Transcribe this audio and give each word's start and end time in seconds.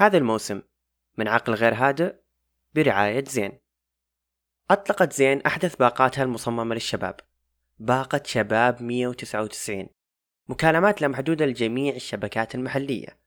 هذا 0.00 0.18
الموسم 0.18 0.62
من 1.18 1.28
عقل 1.28 1.54
غير 1.54 1.74
هادئ 1.74 2.14
برعاية 2.74 3.24
زين. 3.24 3.58
أطلقت 4.70 5.12
زين 5.12 5.40
أحدث 5.40 5.76
باقاتها 5.76 6.24
المصممة 6.24 6.74
للشباب. 6.74 7.20
باقة 7.78 8.22
شباب 8.24 8.82
199 8.82 9.88
مكالمات 10.48 11.02
لا 11.02 11.08
محدودة 11.08 11.46
لجميع 11.46 11.94
الشبكات 11.94 12.54
المحلية. 12.54 13.18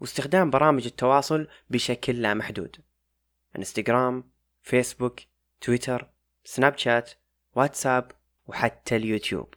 واستخدام 0.00 0.50
برامج 0.50 0.86
التواصل 0.86 1.48
بشكل 1.70 2.22
لا 2.22 2.34
محدود. 2.34 2.76
انستغرام 3.56 4.30
فيسبوك 4.62 5.20
تويتر 5.60 6.10
سناب 6.44 6.78
شات 6.78 7.10
واتساب 7.54 8.12
وحتى 8.46 8.96
اليوتيوب. 8.96 9.54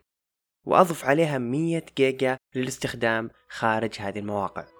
وأضف 0.63 1.05
عليها 1.05 1.37
100 1.37 1.85
جيجا 1.97 2.37
للاستخدام 2.55 3.29
خارج 3.49 3.95
هذه 3.99 4.19
المواقع. 4.19 4.74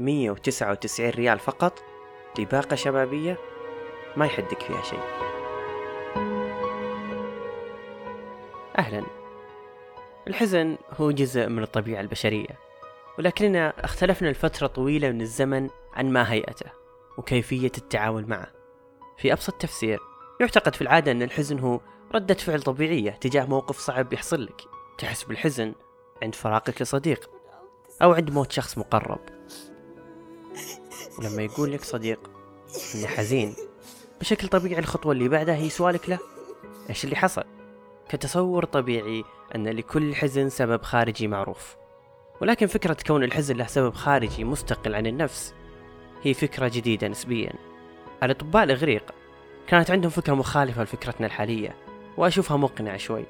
199 0.00 1.10
ريال 1.10 1.38
فقط. 1.38 1.82
لباقة 2.38 2.76
شبابية 2.76 3.38
ما 4.16 4.26
يحدك 4.26 4.62
فيها 4.62 4.82
شيء. 4.82 5.00
أهلا. 8.78 9.06
الحزن 10.28 10.76
هو 10.92 11.10
جزء 11.10 11.48
من 11.48 11.62
الطبيعة 11.62 12.00
البشرية 12.00 12.58
ولكننا 13.18 13.84
اختلفنا 13.84 14.28
لفترة 14.28 14.66
طويلة 14.66 15.10
من 15.10 15.20
الزمن 15.20 15.70
عن 15.92 16.12
ما 16.12 16.32
هيئته 16.32 16.70
وكيفية 17.18 17.72
التعامل 17.78 18.28
معه. 18.28 18.46
في 19.18 19.32
أبسط 19.32 19.54
تفسير 19.54 20.00
يعتقد 20.40 20.74
في 20.74 20.82
العادة 20.82 21.12
أن 21.12 21.22
الحزن 21.22 21.58
هو 21.58 21.80
ردة 22.14 22.34
فعل 22.34 22.62
طبيعية 22.62 23.10
تجاه 23.10 23.44
موقف 23.44 23.78
صعب 23.78 24.12
يحصل 24.12 24.44
لك. 24.44 24.62
تحس 24.98 25.24
بالحزن 25.24 25.74
عند 26.22 26.34
فراقك 26.34 26.82
لصديق 26.82 27.30
أو 28.02 28.12
عند 28.12 28.30
موت 28.30 28.52
شخص 28.52 28.78
مقرب. 28.78 29.39
ولما 31.18 31.42
يقول 31.42 31.72
لك 31.72 31.84
صديق 31.84 32.30
إنه 32.94 33.06
حزين. 33.06 33.54
بشكل 34.20 34.48
طبيعي 34.48 34.80
الخطوة 34.80 35.12
اللي 35.12 35.28
بعدها 35.28 35.56
هي 35.56 35.68
سؤالك 35.68 36.08
له. 36.08 36.18
إيش 36.90 37.04
اللي 37.04 37.16
حصل؟ 37.16 37.44
كتصور 38.08 38.64
طبيعي 38.64 39.24
أن 39.54 39.68
لكل 39.68 40.14
حزن 40.14 40.48
سبب 40.48 40.82
خارجي 40.82 41.28
معروف. 41.28 41.76
ولكن 42.40 42.66
فكرة 42.66 42.96
كون 43.06 43.24
الحزن 43.24 43.56
له 43.56 43.66
سبب 43.66 43.94
خارجي 43.94 44.44
مستقل 44.44 44.94
عن 44.94 45.06
النفس 45.06 45.54
هي 46.22 46.34
فكرة 46.34 46.68
جديدة 46.68 47.08
نسبيا. 47.08 47.52
الأطباء 48.22 48.64
الإغريق 48.64 49.14
كانت 49.66 49.90
عندهم 49.90 50.10
فكرة 50.10 50.34
مخالفة 50.34 50.82
لفكرتنا 50.82 51.26
الحالية 51.26 51.76
وأشوفها 52.16 52.56
مقنعة 52.56 52.96
شوي. 52.96 53.24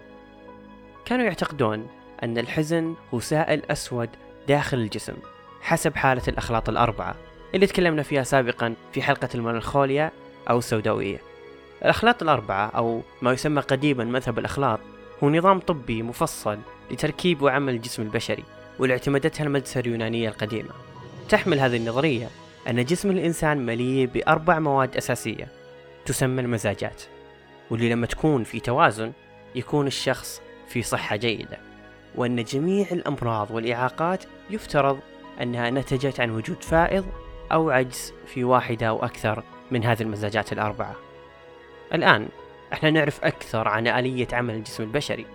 كانوا 1.05 1.25
يعتقدون 1.25 1.87
أن 2.23 2.39
الحزن 2.39 2.95
هو 3.15 3.21
سائل 3.21 3.65
أسود 3.71 4.11
داخل 4.49 4.79
الجسم. 4.79 5.17
حسب 5.61 5.97
حالة 5.97 6.23
الأخلاط 6.29 6.69
الأربعة 6.69 7.15
اللي 7.55 7.67
تكلمنا 7.67 8.03
فيها 8.03 8.23
سابقا 8.23 8.75
في 8.93 9.03
حلقة 9.03 9.29
الملانخوليا 9.35 10.11
أو 10.51 10.59
السوداوية. 10.59 11.21
الأخلاط 11.83 12.23
الأربعة 12.23 12.67
أو 12.67 13.03
ما 13.23 13.33
يسمى 13.33 13.61
قديما 13.61 14.05
مذهب 14.05 14.39
الأخلاط 14.39 14.81
هو 15.25 15.31
نظام 15.31 15.61
طبي 15.61 16.03
مفصل 16.03 16.59
لتركيب 16.91 17.43
وعمل 17.43 17.75
الجسم 17.75 18.03
البشري 18.03 18.45
واللي 18.79 18.93
اعتمدتها 18.95 19.45
المدرسة 19.45 19.81
اليونانية 19.81 20.29
القديمة. 20.29 20.71
تحمل 21.29 21.61
هذه 21.61 21.77
النظرية 21.77 22.29
أن 22.69 22.85
جسم 22.85 23.11
الإنسان 23.11 23.67
مليء 23.67 24.07
بأربع 24.07 24.59
مواد 24.59 24.97
أساسية 24.97 25.49
تسمى 26.07 26.41
المزاجات 26.41 27.03
واللي 27.71 27.91
لما 27.91 28.07
تكون 28.07 28.45
في 28.45 28.61
توازن 28.61 29.13
يكون 29.55 29.87
الشخص 29.87 30.43
في 30.69 30.83
صحة 30.83 31.17
جيدة 31.17 31.59
وأن 32.15 32.45
جميع 32.45 32.87
الأمراض 32.93 33.51
والإعاقات 33.51 34.25
يفترض 34.51 35.01
أنها 35.41 35.71
نتجت 35.71 36.21
عن 36.21 36.31
وجود 36.31 36.63
فائض 36.63 37.07
أو 37.53 37.71
عجز 37.71 38.13
في 38.27 38.45
واحدة 38.45 38.87
أو 38.87 39.05
أكثر 39.05 39.43
من 39.71 39.85
هذه 39.85 40.03
المزاجات 40.03 40.53
الأربعة. 40.53 40.97
الآن 41.95 42.29
إحنا 42.73 42.91
نعرف 42.91 43.25
أكثر 43.25 43.69
عن 43.69 43.87
آلية 43.87 44.29
عمل 44.33 44.55
الجسم 44.55 44.83
البشري 44.83 45.27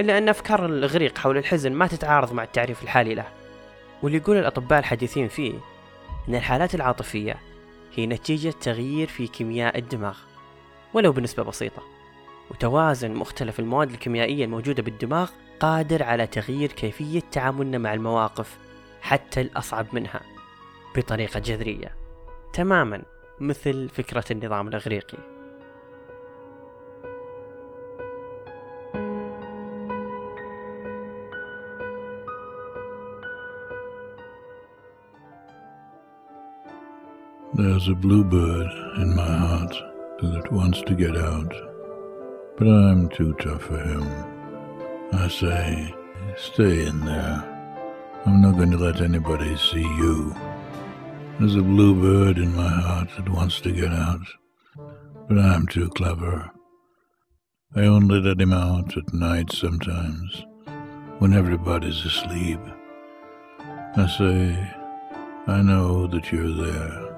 إلا 0.00 0.18
أن 0.18 0.28
أفكار 0.28 0.66
الإغريق 0.66 1.18
حول 1.18 1.36
الحزن 1.36 1.72
ما 1.72 1.86
تتعارض 1.86 2.32
مع 2.32 2.42
التعريف 2.42 2.82
الحالي 2.82 3.14
له. 3.14 3.26
واللي 4.02 4.18
يقول 4.18 4.36
الأطباء 4.36 4.78
الحديثين 4.78 5.28
فيه 5.28 5.52
أن 6.28 6.34
الحالات 6.34 6.74
العاطفية 6.74 7.36
هي 7.94 8.06
نتيجة 8.06 8.54
تغيير 8.60 9.06
في 9.06 9.26
كيمياء 9.26 9.78
الدماغ 9.78 10.18
ولو 10.94 11.12
بنسبة 11.12 11.42
بسيطة. 11.42 11.82
وتوازن 12.50 13.14
مختلف 13.14 13.60
المواد 13.60 13.90
الكيميائية 13.90 14.44
الموجودة 14.44 14.82
بالدماغ 14.82 15.30
قادر 15.60 16.02
على 16.02 16.26
تغيير 16.26 16.72
كيفية 16.72 17.20
تعاملنا 17.32 17.78
مع 17.78 17.94
المواقف 17.94 18.58
حتى 19.08 19.40
الأصعب 19.40 19.86
منها 19.92 20.20
بطريقة 20.96 21.40
جذرية 21.40 21.94
تماما 22.52 23.02
مثل 23.40 23.88
فكرة 23.88 24.24
النظام 24.30 24.68
الإغريقي 24.68 25.18
There's 37.54 37.88
a 37.88 37.94
bluebird 37.94 38.70
in 39.02 39.16
my 39.16 39.36
heart 39.44 39.74
that 40.20 40.52
wants 40.52 40.82
to 40.82 40.94
get 40.94 41.16
out, 41.16 41.54
but 42.58 42.68
I'm 42.68 43.08
too 43.08 43.32
tough 43.40 43.62
for 43.62 43.78
him. 43.78 44.06
I 45.12 45.28
say, 45.28 45.94
stay 46.36 46.86
in 46.86 47.00
there. 47.00 47.57
I'm 48.26 48.42
not 48.42 48.56
going 48.56 48.70
to 48.72 48.76
let 48.76 49.00
anybody 49.00 49.56
see 49.56 49.80
you. 49.82 50.34
There's 51.38 51.56
a 51.56 51.62
bluebird 51.62 52.38
in 52.38 52.54
my 52.54 52.68
heart 52.68 53.08
that 53.16 53.28
wants 53.28 53.60
to 53.60 53.72
get 53.72 53.92
out, 53.92 54.26
but 55.28 55.38
I'm 55.38 55.66
too 55.66 55.88
clever. 55.90 56.50
I 57.76 57.82
only 57.82 58.20
let 58.20 58.40
him 58.40 58.52
out 58.52 58.96
at 58.96 59.12
night 59.12 59.52
sometimes, 59.52 60.44
when 61.18 61.32
everybody's 61.32 62.04
asleep. 62.04 62.60
I 63.96 64.06
say, 64.06 64.74
I 65.46 65.62
know 65.62 66.06
that 66.08 66.30
you're 66.32 66.52
there. 66.52 67.08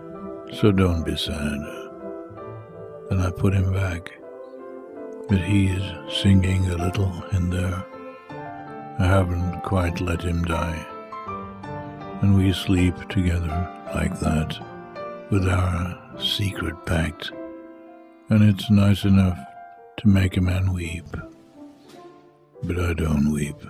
So 0.52 0.72
don't 0.72 1.04
be 1.04 1.16
sad. 1.16 1.60
Then 3.08 3.20
I 3.20 3.30
put 3.30 3.54
him 3.54 3.72
back, 3.72 4.10
but 5.28 5.38
he 5.38 5.68
is 5.68 5.82
singing 6.22 6.66
a 6.66 6.76
little 6.76 7.12
in 7.32 7.50
there. 7.50 7.84
I 8.99 9.05
haven't 9.05 9.61
quite 9.61 9.99
let 9.99 10.21
him 10.21 10.43
die. 10.43 10.85
And 12.21 12.35
we 12.35 12.53
sleep 12.53 12.95
together 13.09 13.69
like 13.93 14.19
that, 14.19 14.57
with 15.31 15.47
our 15.47 15.99
secret 16.19 16.85
pact. 16.85 17.31
And 18.29 18.43
it's 18.43 18.69
nice 18.69 19.03
enough 19.03 19.37
to 19.97 20.07
make 20.07 20.37
a 20.37 20.41
man 20.41 20.73
weep. 20.73 21.05
But 22.63 22.79
I 22.79 22.93
don't 22.93 23.31
weep. 23.31 23.61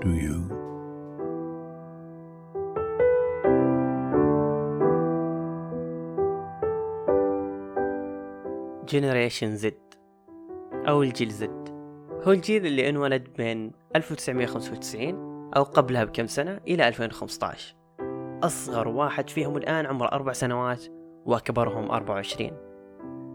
Do 0.00 0.14
you? 0.14 0.66
جنريشن 8.88 9.56
زد 9.56 9.74
أو 10.88 11.02
الجيل 11.02 11.30
زد 11.30 11.69
هو 12.27 12.31
الجيل 12.31 12.65
اللي 12.65 12.89
انولد 12.89 13.27
بين 13.37 13.71
1995 13.95 15.51
أو 15.57 15.63
قبلها 15.63 16.03
بكم 16.03 16.27
سنة 16.27 16.59
إلى 16.67 16.87
2015 16.87 17.75
أصغر 18.43 18.87
واحد 18.87 19.29
فيهم 19.29 19.57
الآن 19.57 19.85
عمره 19.85 20.07
أربع 20.07 20.33
سنوات 20.33 20.85
وأكبرهم 21.25 21.91
24 21.91 22.51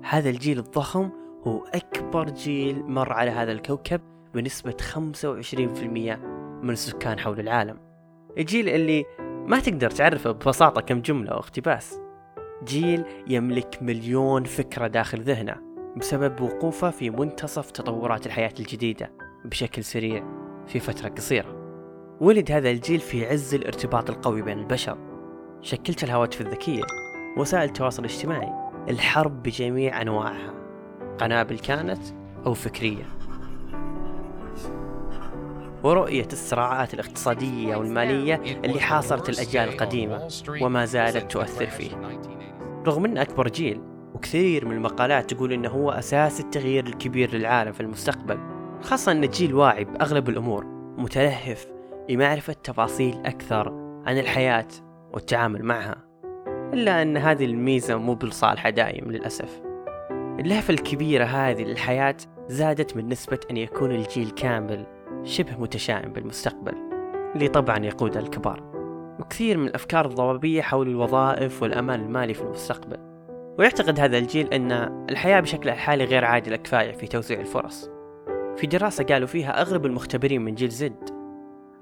هذا 0.04 0.30
الجيل 0.30 0.58
الضخم 0.58 1.10
هو 1.46 1.64
أكبر 1.64 2.30
جيل 2.30 2.82
مر 2.82 3.12
على 3.12 3.30
هذا 3.30 3.52
الكوكب 3.52 4.00
بنسبة 4.34 4.76
25% 4.94 4.98
من 6.62 6.70
السكان 6.70 7.18
حول 7.18 7.40
العالم. 7.40 7.78
الجيل 8.38 8.68
اللي 8.68 9.04
ما 9.20 9.60
تقدر 9.60 9.90
تعرفه 9.90 10.30
ببساطة 10.30 10.80
كم 10.80 11.00
جملة 11.00 11.32
أو 11.32 11.38
اقتباس. 11.38 12.00
جيل 12.64 13.04
يملك 13.28 13.78
مليون 13.82 14.44
فكرة 14.44 14.86
داخل 14.86 15.20
ذهنه. 15.20 15.65
بسبب 15.96 16.40
وقوفه 16.40 16.90
في 16.90 17.10
منتصف 17.10 17.70
تطورات 17.70 18.26
الحياة 18.26 18.52
الجديدة 18.60 19.10
بشكل 19.44 19.84
سريع 19.84 20.24
في 20.66 20.80
فترة 20.80 21.08
قصيرة. 21.08 21.56
ولد 22.20 22.52
هذا 22.52 22.70
الجيل 22.70 23.00
في 23.00 23.26
عز 23.26 23.54
الارتباط 23.54 24.10
القوي 24.10 24.42
بين 24.42 24.58
البشر. 24.58 24.98
شكلت 25.62 26.04
الهواتف 26.04 26.40
الذكية 26.40 26.82
وسائل 27.38 27.64
التواصل 27.64 28.04
الاجتماعي 28.04 28.52
الحرب 28.88 29.42
بجميع 29.42 30.02
أنواعها. 30.02 30.54
قنابل 31.18 31.58
كانت 31.58 32.02
أو 32.46 32.54
فكرية. 32.54 33.04
ورؤية 35.82 36.28
الصراعات 36.32 36.94
الاقتصادية 36.94 37.76
والمالية 37.76 38.34
اللي 38.64 38.80
حاصرت 38.80 39.28
الأجيال 39.28 39.68
القديمة 39.68 40.28
وما 40.60 40.84
زالت 40.84 41.32
تؤثر 41.32 41.66
فيه. 41.66 41.90
رغم 42.86 43.04
أنه 43.04 43.22
أكبر 43.22 43.48
جيل 43.48 43.95
وكثير 44.16 44.64
من 44.64 44.76
المقالات 44.76 45.30
تقول 45.34 45.52
أنه 45.52 45.68
هو 45.68 45.90
أساس 45.90 46.40
التغيير 46.40 46.86
الكبير 46.86 47.34
للعالم 47.34 47.72
في 47.72 47.80
المستقبل 47.80 48.38
خاصة 48.82 49.12
أن 49.12 49.24
الجيل 49.24 49.54
واعي 49.54 49.84
بأغلب 49.84 50.28
الأمور 50.28 50.64
متلهف 50.98 51.66
لمعرفة 52.08 52.52
تفاصيل 52.52 53.18
أكثر 53.24 53.68
عن 54.06 54.18
الحياة 54.18 54.68
والتعامل 55.12 55.62
معها 55.62 55.96
إلا 56.46 57.02
أن 57.02 57.16
هذه 57.16 57.44
الميزة 57.44 57.96
مو 57.96 58.14
بالصالحة 58.14 58.70
دائم 58.70 59.10
للأسف. 59.10 59.62
اللهفة 60.10 60.74
الكبيرة 60.74 61.24
هذه 61.24 61.62
للحياة 61.62 62.16
زادت 62.48 62.96
من 62.96 63.08
نسبة 63.08 63.40
أن 63.50 63.56
يكون 63.56 63.90
الجيل 63.90 64.30
كامل 64.30 64.86
شبه 65.24 65.56
متشائم 65.60 66.12
بالمستقبل 66.12 66.74
اللي 67.34 67.48
طبعا 67.48 67.78
يقود 67.78 68.16
الكبار. 68.16 68.62
وكثير 69.20 69.58
من 69.58 69.66
الأفكار 69.66 70.06
الضبابية 70.06 70.62
حول 70.62 70.88
الوظائف 70.88 71.62
والأمان 71.62 72.00
المالي 72.00 72.34
في 72.34 72.42
المستقبل. 72.42 73.05
ويعتقد 73.58 74.00
هذا 74.00 74.18
الجيل 74.18 74.46
أن 74.52 74.72
الحياة 75.10 75.40
بشكلها 75.40 75.74
الحالي 75.74 76.04
غير 76.04 76.24
عادلة 76.24 76.56
كفاية 76.56 76.92
في 76.92 77.06
توزيع 77.06 77.40
الفرص. 77.40 77.90
في 78.56 78.66
دراسة 78.66 79.04
قالوا 79.04 79.26
فيها 79.26 79.60
أغلب 79.60 79.86
المختبرين 79.86 80.42
من 80.42 80.54
جيل 80.54 80.68
زد 80.68 81.10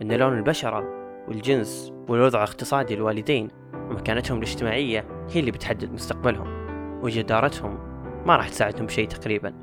أن 0.03 0.13
لون 0.13 0.39
البشرة 0.39 0.85
والجنس 1.29 1.93
والوضع 2.09 2.39
الاقتصادي 2.39 2.97
للوالدين 2.97 3.49
ومكانتهم 3.75 4.39
الاجتماعية 4.39 5.07
هي 5.31 5.41
اللي 5.41 5.51
بتحدد 5.51 5.93
مستقبلهم 5.93 6.47
وجدارتهم 7.03 7.79
ما 8.27 8.37
راح 8.37 8.49
تساعدهم 8.49 8.87
بشيء 8.87 9.09
تقريبا. 9.09 9.55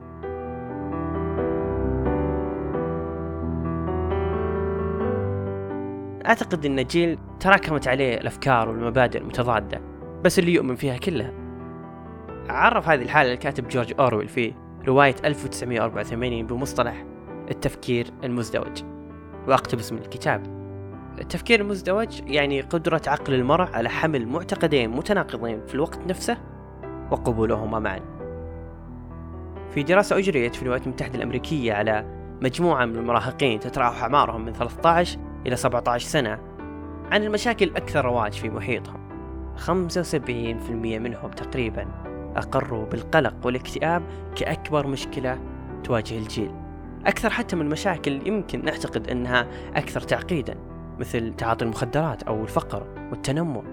أعتقد 6.25 6.65
أن 6.65 6.83
جيل 6.83 7.17
تراكمت 7.39 7.87
عليه 7.87 8.17
الأفكار 8.17 8.69
والمبادئ 8.69 9.19
المتضادة 9.19 9.81
بس 10.23 10.39
اللي 10.39 10.53
يؤمن 10.53 10.75
فيها 10.75 10.97
كلها 10.97 11.40
عرف 12.49 12.89
هذه 12.89 13.01
الحالة 13.01 13.33
الكاتب 13.33 13.67
جورج 13.67 13.93
أورويل 13.99 14.27
في 14.27 14.53
رواية 14.87 15.15
1984 15.25 16.47
بمصطلح 16.47 17.05
التفكير 17.51 18.07
المزدوج. 18.23 18.83
وأقتبس 19.47 19.91
من 19.91 19.99
الكتاب. 19.99 20.61
التفكير 21.19 21.61
المزدوج 21.61 22.21
يعني 22.27 22.61
قدرة 22.61 23.01
عقل 23.07 23.33
المرء 23.33 23.69
على 23.73 23.89
حمل 23.89 24.27
معتقدين 24.27 24.89
متناقضين 24.89 25.65
في 25.67 25.75
الوقت 25.75 25.99
نفسه 26.07 26.37
وقبولهما 27.11 27.79
معا. 27.79 27.99
في 29.73 29.83
دراسة 29.83 30.17
أجريت 30.17 30.55
في 30.55 30.61
الولايات 30.61 30.87
المتحدة 30.87 31.15
الأمريكية 31.15 31.73
على 31.73 32.05
مجموعة 32.41 32.85
من 32.85 32.95
المراهقين 32.95 33.59
تتراوح 33.59 34.01
أعمارهم 34.01 34.45
من 34.45 34.53
13 34.53 35.19
إلى 35.47 35.55
17 35.55 36.07
سنة 36.07 36.39
عن 37.11 37.23
المشاكل 37.23 37.65
الأكثر 37.65 38.05
رواج 38.05 38.33
في 38.33 38.49
محيطهم. 38.49 39.01
75% 39.57 39.69
منهم 40.99 41.31
تقريبا 41.31 42.10
أقروا 42.35 42.85
بالقلق 42.85 43.33
والاكتئاب 43.45 44.03
كأكبر 44.35 44.87
مشكلة 44.87 45.39
تواجه 45.83 46.17
الجيل. 46.17 46.51
أكثر 47.05 47.29
حتى 47.29 47.55
من 47.55 47.69
مشاكل 47.69 48.27
يمكن 48.27 48.65
نعتقد 48.65 49.09
أنها 49.09 49.47
أكثر 49.75 50.01
تعقيدا 50.01 50.55
مثل 50.99 51.33
تعاطي 51.35 51.65
المخدرات 51.65 52.23
أو 52.23 52.43
الفقر 52.43 52.87
والتنمر 53.11 53.63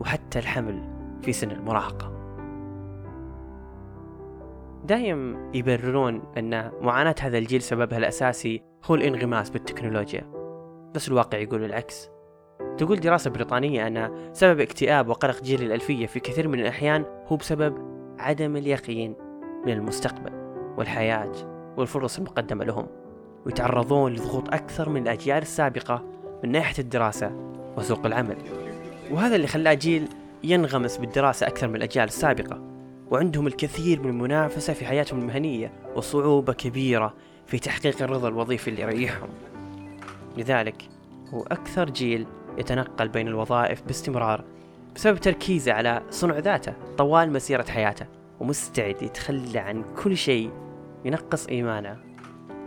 وحتى 0.00 0.38
الحمل 0.38 0.82
في 1.22 1.32
سن 1.32 1.50
المراهقة. 1.50 2.12
دايم 4.84 5.50
يبررون 5.54 6.22
أن 6.38 6.70
معاناة 6.80 7.14
هذا 7.20 7.38
الجيل 7.38 7.62
سببها 7.62 7.98
الأساسي 7.98 8.62
هو 8.84 8.94
الانغماس 8.94 9.50
بالتكنولوجيا. 9.50 10.22
بس 10.94 11.08
الواقع 11.08 11.38
يقول 11.38 11.64
العكس. 11.64 12.10
تقول 12.78 13.00
دراسة 13.00 13.30
بريطانية 13.30 13.86
أن 13.86 14.30
سبب 14.32 14.60
اكتئاب 14.60 15.08
وقلق 15.08 15.42
جيل 15.42 15.62
الألفية 15.62 16.06
في 16.06 16.20
كثير 16.20 16.48
من 16.48 16.60
الأحيان 16.60 17.04
هو 17.26 17.36
بسبب 17.36 17.97
عدم 18.18 18.56
اليقين 18.56 19.14
من 19.66 19.72
المستقبل 19.72 20.32
والحياة 20.76 21.32
والفرص 21.76 22.18
المقدمة 22.18 22.64
لهم 22.64 22.86
ويتعرضون 23.46 24.12
لضغوط 24.12 24.54
أكثر 24.54 24.88
من 24.88 25.02
الأجيال 25.02 25.42
السابقة 25.42 26.04
من 26.44 26.52
ناحية 26.52 26.82
الدراسة 26.82 27.32
وسوق 27.76 28.06
العمل. 28.06 28.36
وهذا 29.10 29.36
اللي 29.36 29.46
خلاه 29.46 29.74
جيل 29.74 30.08
ينغمس 30.44 30.96
بالدراسة 30.96 31.46
أكثر 31.46 31.68
من 31.68 31.76
الأجيال 31.76 32.04
السابقة 32.04 32.60
وعندهم 33.10 33.46
الكثير 33.46 34.00
من 34.00 34.08
المنافسة 34.08 34.72
في 34.72 34.86
حياتهم 34.86 35.20
المهنية 35.20 35.72
وصعوبة 35.96 36.52
كبيرة 36.52 37.14
في 37.46 37.58
تحقيق 37.58 38.02
الرضا 38.02 38.28
الوظيفي 38.28 38.70
اللي 38.70 38.82
يريحهم. 38.82 39.28
لذلك 40.36 40.88
هو 41.34 41.42
أكثر 41.42 41.90
جيل 41.90 42.26
يتنقل 42.58 43.08
بين 43.08 43.28
الوظائف 43.28 43.82
باستمرار 43.86 44.44
بسبب 44.98 45.18
تركيزه 45.18 45.72
على 45.72 46.02
صنع 46.10 46.38
ذاته 46.38 46.74
طوال 46.96 47.32
مسيرة 47.32 47.64
حياته 47.68 48.06
ومستعد 48.40 49.02
يتخلى 49.02 49.58
عن 49.58 49.84
كل 50.02 50.16
شيء 50.16 50.50
ينقص 51.04 51.46
إيمانه 51.46 51.96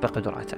بقدراته. 0.01 0.57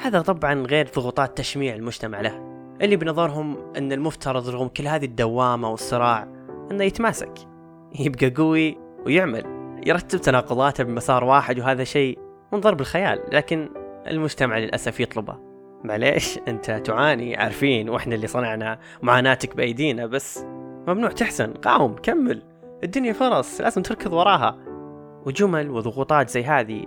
هذا 0.00 0.20
طبعا 0.20 0.54
غير 0.54 0.88
ضغوطات 0.96 1.38
تشميع 1.38 1.74
المجتمع 1.74 2.20
له. 2.20 2.66
اللي 2.82 2.96
بنظرهم 2.96 3.56
أن 3.76 3.92
المفترض 3.92 4.48
رغم 4.48 4.68
كل 4.68 4.86
هذه 4.86 5.04
الدوامة 5.04 5.70
والصراع 5.70 6.28
أنه 6.70 6.84
يتماسك 6.84 7.34
يبقى 7.98 8.30
قوي 8.30 8.78
ويعمل 9.06 9.44
يرتب 9.86 10.20
تناقضاته 10.20 10.84
بمسار 10.84 11.24
واحد 11.24 11.58
وهذا 11.58 11.84
شيء 11.84 12.18
من 12.52 12.60
ضرب 12.60 12.80
الخيال 12.80 13.20
لكن 13.32 13.68
المجتمع 14.06 14.58
للأسف 14.58 15.00
يطلبه. 15.00 15.47
معليش 15.84 16.38
أنت 16.48 16.70
تعاني 16.70 17.36
عارفين 17.36 17.88
وإحنا 17.88 18.14
اللي 18.14 18.26
صنعنا 18.26 18.78
معاناتك 19.02 19.56
بأيدينا 19.56 20.06
بس 20.06 20.44
ممنوع 20.88 21.10
تحزن 21.10 21.52
قاوم 21.52 21.96
كمل. 21.96 22.42
الدنيا 22.84 23.12
فرص 23.12 23.60
لازم 23.60 23.82
تركض 23.82 24.12
وراها. 24.12 24.58
وجمل 25.26 25.70
وضغوطات 25.70 26.28
زي 26.28 26.44
هذه 26.44 26.84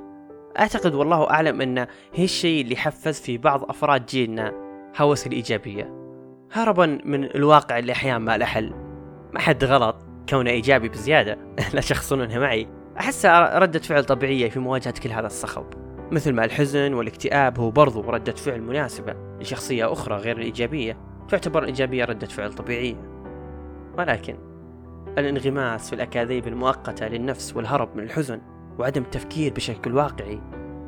أعتقد 0.60 0.96
والله 0.96 1.30
أعلم 1.30 1.62
أن 1.62 1.88
هي 2.14 2.24
الشيء 2.24 2.62
اللي 2.62 2.76
حفز 2.76 3.22
في 3.22 3.38
بعض 3.38 3.64
أفراد 3.64 4.06
جيلنا 4.06 4.54
هوس 4.98 5.28
الإيجابية. 5.28 5.94
هربا 6.52 7.00
من 7.06 7.24
الواقع 7.24 7.80
اللي 7.80 7.92
أحيانا 7.92 8.20
ما 8.20 8.38
له 8.38 8.46
حل. 8.46 8.74
ما 9.34 9.40
حد 9.40 9.64
غلط 9.64 9.96
كونه 10.30 10.50
إيجابي 10.50 10.90
بزيادة. 10.90 11.38
لا 11.74 11.82
تشخصونها 11.82 12.40
معي. 12.40 12.68
أحسها 13.00 13.60
ردة 13.60 13.80
فعل 13.80 14.04
طبيعية 14.04 14.50
في 14.50 14.60
مواجهة 14.60 14.94
كل 15.04 15.10
هذا 15.10 15.28
الصخب. 15.28 15.81
مثل 16.12 16.34
ما 16.34 16.46
الحزن 16.46 16.94
والاكتئاب 16.94 17.60
هو 17.60 17.72
برضو 17.72 18.02
ردة 18.02 18.32
فعل 18.32 18.62
مناسبة 18.62 19.16
لشخصية 19.40 19.94
أخرى 19.94 20.16
غير 20.16 20.38
الإيجابية 20.38 20.98
تعتبر 21.30 21.64
الإيجابية 21.64 22.06
ردة 22.06 22.28
فعل 22.28 22.54
طبيعية. 22.54 22.96
ولكن 23.98 24.38
الانغماس 25.18 25.90
في 25.90 25.96
الأكاذيب 25.96 26.48
المؤقتة 26.48 27.08
للنفس 27.08 27.56
والهرب 27.56 27.96
من 27.96 28.04
الحزن 28.04 28.42
وعدم 28.80 29.02
التفكير 29.02 29.54
بشكل 29.54 29.96
واقعي 29.96 30.42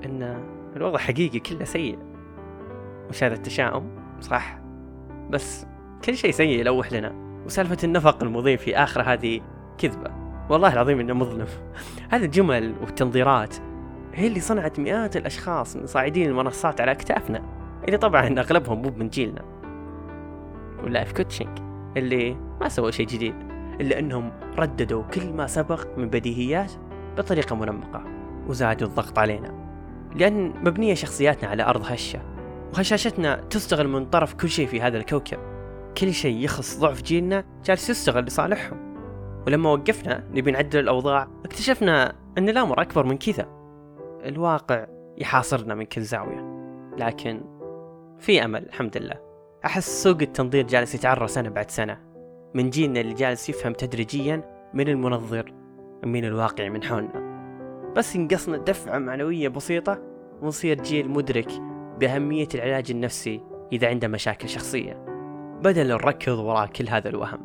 أن 0.06 0.44
الوضع 0.76 0.98
حقيقي 0.98 1.40
كله 1.40 1.64
سيء. 1.64 2.00
وش 3.10 3.24
هذا 3.24 3.34
التشاؤم؟ 3.34 3.90
صح. 4.22 4.60
بس 5.30 5.66
كل 6.06 6.18
شيء 6.18 6.32
سيء 6.32 6.60
يلوح 6.60 6.94
لنا. 6.94 7.42
وسالفة 7.46 7.78
النفق 7.84 8.24
المضيء 8.24 8.62
في 8.62 8.78
آخره 8.78 9.02
هذه 9.02 9.42
كذبة. 9.78 10.12
والله 10.50 10.74
العظيم 10.74 11.00
إنه 11.00 11.14
مظلم. 11.14 11.48
هذه 12.12 12.26
الجمل 12.26 12.76
والتنظيرات 12.82 13.56
هي 14.16 14.28
اللي 14.28 14.40
صنعت 14.40 14.80
مئات 14.80 15.18
الأشخاص 15.18 15.76
من 15.76 15.86
صاعدين 15.86 16.30
المنصات 16.30 16.82
على 16.82 16.92
أكتافنا 16.92 17.44
اللي 17.86 17.98
طبعا 17.98 18.40
أغلبهم 18.40 18.82
مو 18.82 18.92
من 18.98 19.10
جيلنا. 19.10 19.42
وال 20.84 20.93
life 20.93 21.12
coaching 21.12 21.60
اللي 21.98 22.38
ما 22.62 22.70
سووا 22.70 22.92
شيء 22.92 23.08
جديد 23.08 23.36
إلا 23.82 24.00
أنهم 24.00 24.32
رددوا 24.58 25.04
كل 25.04 25.34
ما 25.34 25.48
سبق 25.48 25.98
من 25.98 26.10
بديهيات 26.10 26.72
بطريقة 27.18 27.56
منمقة 27.56 28.04
وزادوا 28.48 28.88
الضغط 28.88 29.20
علينا. 29.20 29.54
لأن 30.16 30.54
مبنية 30.66 30.94
شخصياتنا 30.94 31.50
على 31.50 31.64
أرض 31.64 31.82
هشة 31.86 32.20
وهشاشتنا 32.74 33.36
تستغل 33.36 33.88
من 33.88 34.06
طرف 34.06 34.34
كل 34.34 34.50
شيء 34.50 34.68
في 34.68 34.82
هذا 34.82 34.98
الكوكب. 34.98 35.38
كل 35.98 36.14
شيء 36.14 36.44
يخص 36.44 36.80
ضعف 36.80 37.02
جيلنا 37.02 37.44
جالس 37.66 37.90
يستغل 37.90 38.24
لصالحهم. 38.24 38.96
ولما 39.48 39.70
وقفنا 39.70 40.24
نبي 40.34 40.52
نعدل 40.52 40.80
الأوضاع 40.80 41.28
اكتشفنا 41.46 42.16
أن 42.38 42.50
الأمر 42.50 42.82
أكبر 42.82 43.06
من 43.06 43.18
كذا. 43.18 43.63
الواقع 44.26 44.86
يحاصرنا 45.18 45.76
من 45.76 45.86
كل 45.86 46.02
زاوية. 46.02 46.54
لكن 46.98 47.42
في 48.20 48.46
أمل 48.46 48.66
الحمد 48.66 48.98
لله. 48.98 49.16
أحس 49.66 50.04
سوق 50.04 50.22
التنظير 50.22 50.68
جالس 50.68 50.96
يتعرى 50.96 51.28
سنة 51.28 51.50
بعد 51.50 51.72
سنة. 51.72 52.00
من 52.54 52.70
جيلنا 52.70 53.00
اللي 53.00 53.14
جالس 53.14 53.50
يفهم 53.50 53.74
تدريجيا 53.74 54.70
من 54.74 54.88
المنظر 54.88 55.54
من 56.06 56.26
الواقع 56.26 56.70
من 56.70 56.84
حولنا. 56.84 57.34
بس 57.98 58.16
ينقصنا 58.16 58.58
دفعة 58.58 59.00
معنوية 59.00 59.48
بسيطة 59.48 60.02
ونصير 60.42 60.82
جيل 60.82 61.10
مدرك 61.10 61.52
بأهمية 62.00 62.48
العلاج 62.56 62.92
النفسي 62.92 63.42
إذا 63.72 63.88
عنده 63.88 64.08
مشاكل 64.08 64.50
شخصية. 64.50 65.06
بدل 65.64 65.88
نركض 65.88 66.38
وراء 66.38 66.66
كل 66.66 66.90
هذا 66.90 67.10
الوهم. 67.10 67.40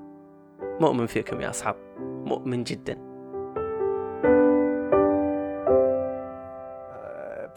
مؤمن 0.80 1.06
فيكم 1.06 1.40
يا 1.40 1.50
أصحاب. 1.50 1.76
مؤمن 2.00 2.64
جدا. 2.64 3.07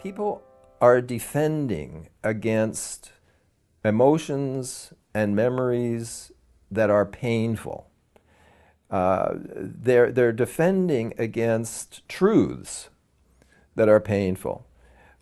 People 0.02 0.42
are 0.80 1.00
defending 1.00 2.08
against 2.24 3.12
emotions 3.84 4.92
and 5.14 5.36
memories 5.36 6.32
that 6.70 6.90
are 6.90 7.06
painful. 7.06 7.88
Uh, 8.90 9.34
they're, 9.34 10.10
they're 10.10 10.32
defending 10.32 11.14
against 11.18 12.06
truths 12.08 12.90
that 13.76 13.88
are 13.88 14.00
painful, 14.00 14.66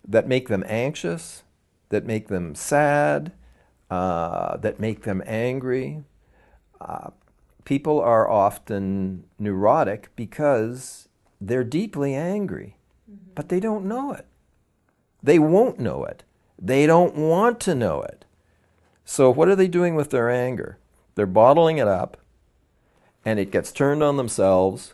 that 0.07 0.27
make 0.27 0.47
them 0.47 0.63
anxious, 0.67 1.43
that 1.89 2.05
make 2.05 2.27
them 2.27 2.55
sad, 2.55 3.31
uh, 3.91 4.57
that 4.57 4.79
make 4.79 5.03
them 5.03 5.21
angry. 5.27 6.03
Uh, 6.81 7.11
people 7.65 8.01
are 8.01 8.27
often 8.27 9.25
neurotic 9.37 10.09
because 10.15 11.07
they're 11.39 11.63
deeply 11.63 12.15
angry, 12.15 12.77
but 13.35 13.49
they 13.49 13.59
don't 13.59 13.85
know 13.85 14.11
it. 14.11 14.25
They 15.23 15.39
won't 15.39 15.79
know 15.79 16.03
it. 16.03 16.23
They 16.59 16.85
don't 16.85 17.15
want 17.15 17.59
to 17.61 17.75
know 17.75 18.01
it. 18.01 18.25
So, 19.05 19.29
what 19.29 19.49
are 19.49 19.55
they 19.55 19.67
doing 19.67 19.95
with 19.95 20.09
their 20.09 20.29
anger? 20.29 20.77
They're 21.15 21.25
bottling 21.25 21.77
it 21.77 21.87
up, 21.87 22.17
and 23.25 23.39
it 23.39 23.51
gets 23.51 23.71
turned 23.71 24.03
on 24.03 24.17
themselves, 24.17 24.93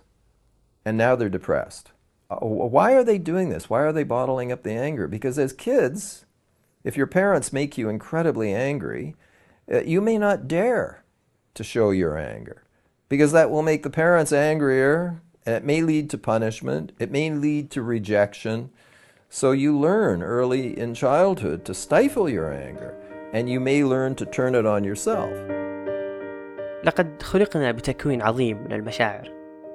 and 0.86 0.98
now 0.98 1.15
they're 1.15 1.29
depressed. 1.29 1.91
Uh, 2.29 2.38
why 2.38 2.93
are 2.93 3.03
they 3.03 3.17
doing 3.17 3.50
this? 3.50 3.69
Why 3.69 3.81
are 3.81 3.93
they 3.93 4.03
bottling 4.03 4.51
up 4.51 4.63
the 4.63 4.72
anger? 4.72 5.07
Because 5.07 5.38
as 5.38 5.53
kids, 5.53 6.25
if 6.84 6.98
your 6.98 7.07
parents 7.07 7.53
make 7.53 7.77
you 7.77 7.89
incredibly 7.89 8.53
angry, 8.53 9.15
uh, 9.72 9.81
you 9.81 10.01
may 10.01 10.17
not 10.17 10.48
dare 10.48 11.03
to 11.53 11.63
show 11.63 11.91
your 11.91 12.17
anger 12.17 12.63
because 13.10 13.31
that 13.31 13.50
will 13.50 13.63
make 13.63 13.84
the 13.84 13.89
parents 13.89 14.31
angrier 14.31 15.22
and 15.46 15.55
it 15.55 15.63
may 15.63 15.81
lead 15.81 16.10
to 16.10 16.17
punishment, 16.17 16.91
it 17.00 17.12
may 17.12 17.31
lead 17.31 17.72
to 17.72 17.81
rejection. 17.81 18.69
So 19.29 19.51
you 19.51 19.77
learn 19.77 20.24
early 20.24 20.79
in 20.79 20.93
childhood 20.93 21.65
to 21.65 21.74
stifle 21.74 22.29
your 22.29 22.53
anger 22.53 22.96
and 23.34 23.50
you 23.50 23.60
may 23.60 23.84
learn 23.84 24.15
to 24.15 24.25
turn 24.25 24.55
it 24.55 24.65
on 24.65 24.84
yourself. 24.86 25.31
لقد 26.84 27.24
خلقنا 27.24 27.72
بتكوين 27.72 28.22
عظيم 28.22 28.63
من 28.63 28.74
المشاعر 28.74 29.31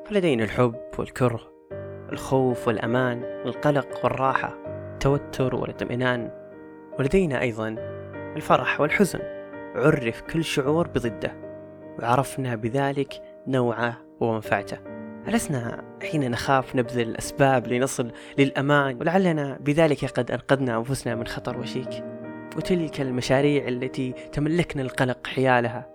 فلدينا 0.07 0.45
الحب 0.45 0.81
والكره 0.99 1.41
الخوف 2.13 2.69
والأمان 2.69 3.23
القلق 3.47 4.05
والراحة 4.05 4.59
التوتر 4.93 5.55
والاطمئنان 5.55 6.31
ولدينا 6.99 7.41
أيضا 7.41 7.69
الفرح 8.37 8.81
والحزن 8.81 9.21
عرف 9.75 10.21
كل 10.21 10.45
شعور 10.45 10.89
بضده 10.89 11.35
وعرفنا 11.99 12.55
بذلك 12.55 13.23
نوعه 13.47 13.99
ومنفعته 14.21 14.79
ألسنا 15.29 15.85
حين 16.11 16.31
نخاف 16.31 16.77
نبذل 16.77 17.09
الأسباب 17.09 17.67
لنصل 17.67 18.13
للأمان 18.39 18.97
ولعلنا 19.01 19.59
بذلك 19.61 20.05
قد 20.05 20.31
أنقذنا 20.31 20.77
أنفسنا 20.77 21.15
من 21.15 21.27
خطر 21.27 21.59
وشيك. 21.59 22.05
وتلك 22.57 23.01
المشاريع 23.01 23.69
التي 23.69 24.15
تملكنا 24.33 24.83
القلق 24.83 25.27
حيالها. 25.27 25.89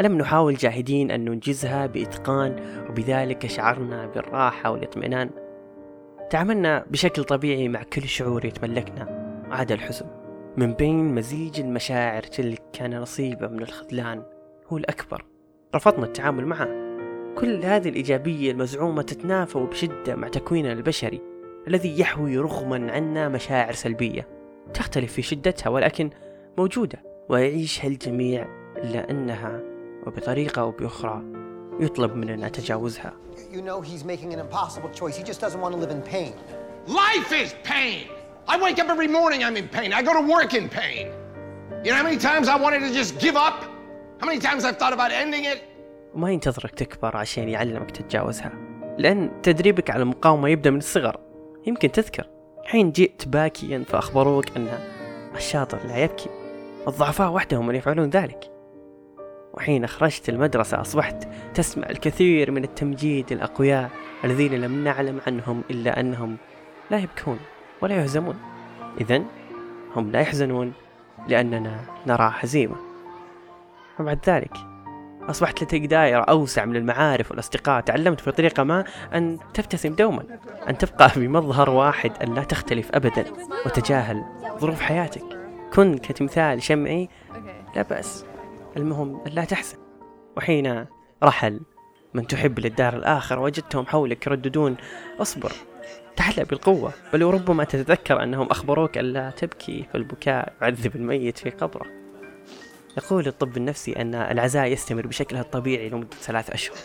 ألم 0.00 0.18
نحاول 0.18 0.54
جاهدين 0.54 1.10
أن 1.10 1.24
ننجزها 1.24 1.86
بإتقان 1.86 2.56
وبذلك 2.90 3.46
شعرنا 3.46 4.06
بالراحة 4.06 4.70
والاطمئنان. 4.70 5.30
تعاملنا 6.30 6.84
بشكل 6.90 7.24
طبيعي 7.24 7.68
مع 7.68 7.82
كل 7.82 8.02
شعور 8.02 8.44
يتملكنا. 8.44 9.22
عدا 9.50 9.74
الحزن. 9.74 10.06
من 10.56 10.72
بين 10.74 11.14
مزيج 11.14 11.60
المشاعر 11.60 12.22
تلك 12.22 12.62
كان 12.72 13.00
نصيبه 13.00 13.48
من 13.48 13.62
الخذلان. 13.62 14.22
هو 14.68 14.76
الأكبر. 14.76 15.24
رفضنا 15.74 16.06
التعامل 16.06 16.46
معه. 16.46 16.81
كل 17.38 17.64
هذه 17.64 17.88
الإيجابية 17.88 18.50
المزعومة 18.50 19.02
تتنافى 19.02 19.58
بشدة 19.58 20.16
مع 20.16 20.28
تكويننا 20.28 20.72
البشري 20.72 21.20
الذي 21.68 22.00
يحوي 22.00 22.38
رغما 22.38 22.92
عنا 22.92 23.28
مشاعر 23.28 23.72
سلبية 23.72 24.28
تختلف 24.74 25.12
في 25.12 25.22
شدتها 25.22 25.70
ولكن 25.70 26.10
موجودة 26.58 27.02
ويعيشها 27.28 27.88
الجميع 27.88 28.46
إلا 28.76 29.10
أنها 29.10 29.60
وبطريقة 30.06 30.60
أو 30.60 30.70
بأخرى 30.70 31.22
يطلب 31.80 32.16
مننا 32.16 32.48
تجاوزها 32.48 33.12
You 33.52 33.62
know 33.62 33.80
he's 33.80 34.04
making 34.04 34.32
an 34.32 34.40
impossible 34.40 34.90
choice. 35.00 35.14
He 35.16 35.22
just 35.22 35.40
doesn't 35.40 35.60
want 35.60 35.74
to 35.74 35.80
live 35.80 35.90
in 35.90 36.02
pain. 36.02 36.32
Life 36.86 37.32
is 37.42 37.54
pain. 37.64 38.06
I 38.48 38.56
wake 38.64 38.78
up 38.82 38.88
every 38.88 39.08
morning, 39.08 39.44
I'm 39.44 39.56
in 39.56 39.68
pain. 39.68 39.92
I 39.92 40.02
go 40.02 40.12
to 40.20 40.24
work 40.36 40.54
in 40.54 40.68
pain. 40.68 41.04
You 41.84 41.90
know 41.90 41.98
how 42.00 42.02
many 42.02 42.18
times 42.30 42.48
I 42.48 42.56
wanted 42.56 42.80
to 42.80 42.92
just 43.00 43.18
give 43.18 43.36
up? 43.36 43.58
How 44.20 44.26
many 44.26 44.38
times 44.38 44.64
I've 44.64 44.78
thought 44.78 44.92
about 44.92 45.10
ending 45.10 45.44
it? 45.44 45.58
وما 46.14 46.30
ينتظرك 46.30 46.70
تكبر 46.70 47.16
عشان 47.16 47.48
يعلمك 47.48 47.90
تتجاوزها. 47.90 48.52
لأن 48.98 49.30
تدريبك 49.42 49.90
على 49.90 50.02
المقاومة 50.02 50.48
يبدأ 50.48 50.70
من 50.70 50.78
الصغر. 50.78 51.20
يمكن 51.66 51.92
تذكر. 51.92 52.26
حين 52.64 52.92
جئت 52.92 53.28
باكيا 53.28 53.84
فأخبروك 53.88 54.56
أن 54.56 54.78
الشاطر 55.34 55.78
لا 55.86 55.98
يبكي. 55.98 56.30
الضعفاء 56.88 57.32
وحدهم 57.32 57.66
من 57.66 57.74
يفعلون 57.74 58.10
ذلك. 58.10 58.50
وحين 59.54 59.86
خرجت 59.86 60.28
المدرسة 60.28 60.80
أصبحت 60.80 61.28
تسمع 61.54 61.90
الكثير 61.90 62.50
من 62.50 62.64
التمجيد 62.64 63.32
الأقوياء 63.32 63.90
الذين 64.24 64.54
لم 64.54 64.84
نعلم 64.84 65.20
عنهم 65.26 65.62
إلا 65.70 66.00
أنهم 66.00 66.36
لا 66.90 66.98
يبكون 66.98 67.38
ولا 67.80 67.94
يهزمون. 67.94 68.38
إذا 69.00 69.22
هم 69.96 70.10
لا 70.10 70.20
يحزنون 70.20 70.72
لأننا 71.28 71.80
نرى 72.06 72.32
هزيمة. 72.34 72.76
وبعد 74.00 74.18
ذلك 74.26 74.71
أصبحت 75.30 75.62
لديك 75.62 75.86
دائرة 75.86 76.20
أوسع 76.20 76.64
من 76.64 76.76
المعارف 76.76 77.30
والأصدقاء. 77.30 77.80
تعلمت 77.80 78.28
بطريقة 78.28 78.62
ما 78.62 78.84
أن 79.14 79.38
تبتسم 79.54 79.94
دوما 79.94 80.24
أن 80.68 80.78
تبقى 80.78 81.10
بمظهر 81.16 81.70
واحد 81.70 82.12
أن 82.22 82.34
لا 82.34 82.44
تختلف 82.44 82.90
أبدا 82.94 83.24
وتجاهل 83.66 84.24
ظروف 84.58 84.80
حياتك. 84.80 85.24
كن 85.72 85.98
كتمثال 85.98 86.62
شمعي 86.62 87.08
لا 87.76 87.82
بأس. 87.82 88.24
المهم 88.76 89.20
أن 89.26 89.32
لا 89.32 89.44
تحزن. 89.44 89.78
وحين 90.36 90.86
رحل 91.22 91.60
من 92.14 92.26
تحب 92.26 92.60
للدار 92.60 92.96
الآخر 92.96 93.38
وجدتهم 93.38 93.86
حولك 93.86 94.26
يرددون. 94.26 94.76
اصبر 95.20 95.52
تحلى 96.16 96.44
بالقوة 96.44 96.92
بل 97.12 97.24
وربما 97.24 97.64
تتذكر 97.64 98.22
أنهم 98.22 98.46
أخبروك 98.46 98.98
أن 98.98 99.04
لا 99.04 99.30
تبكي 99.30 99.86
فالبكاء 99.92 100.52
يعذب 100.62 100.96
الميت 100.96 101.38
في 101.38 101.50
قبره. 101.50 102.01
يقول 102.96 103.26
الطب 103.26 103.56
النفسي 103.56 103.92
أن 103.92 104.14
العزاء 104.14 104.66
يستمر 104.66 105.06
بشكلها 105.06 105.40
الطبيعي 105.40 105.88
لمدة 105.88 106.16
ثلاث 106.20 106.50
أشهر. 106.50 106.76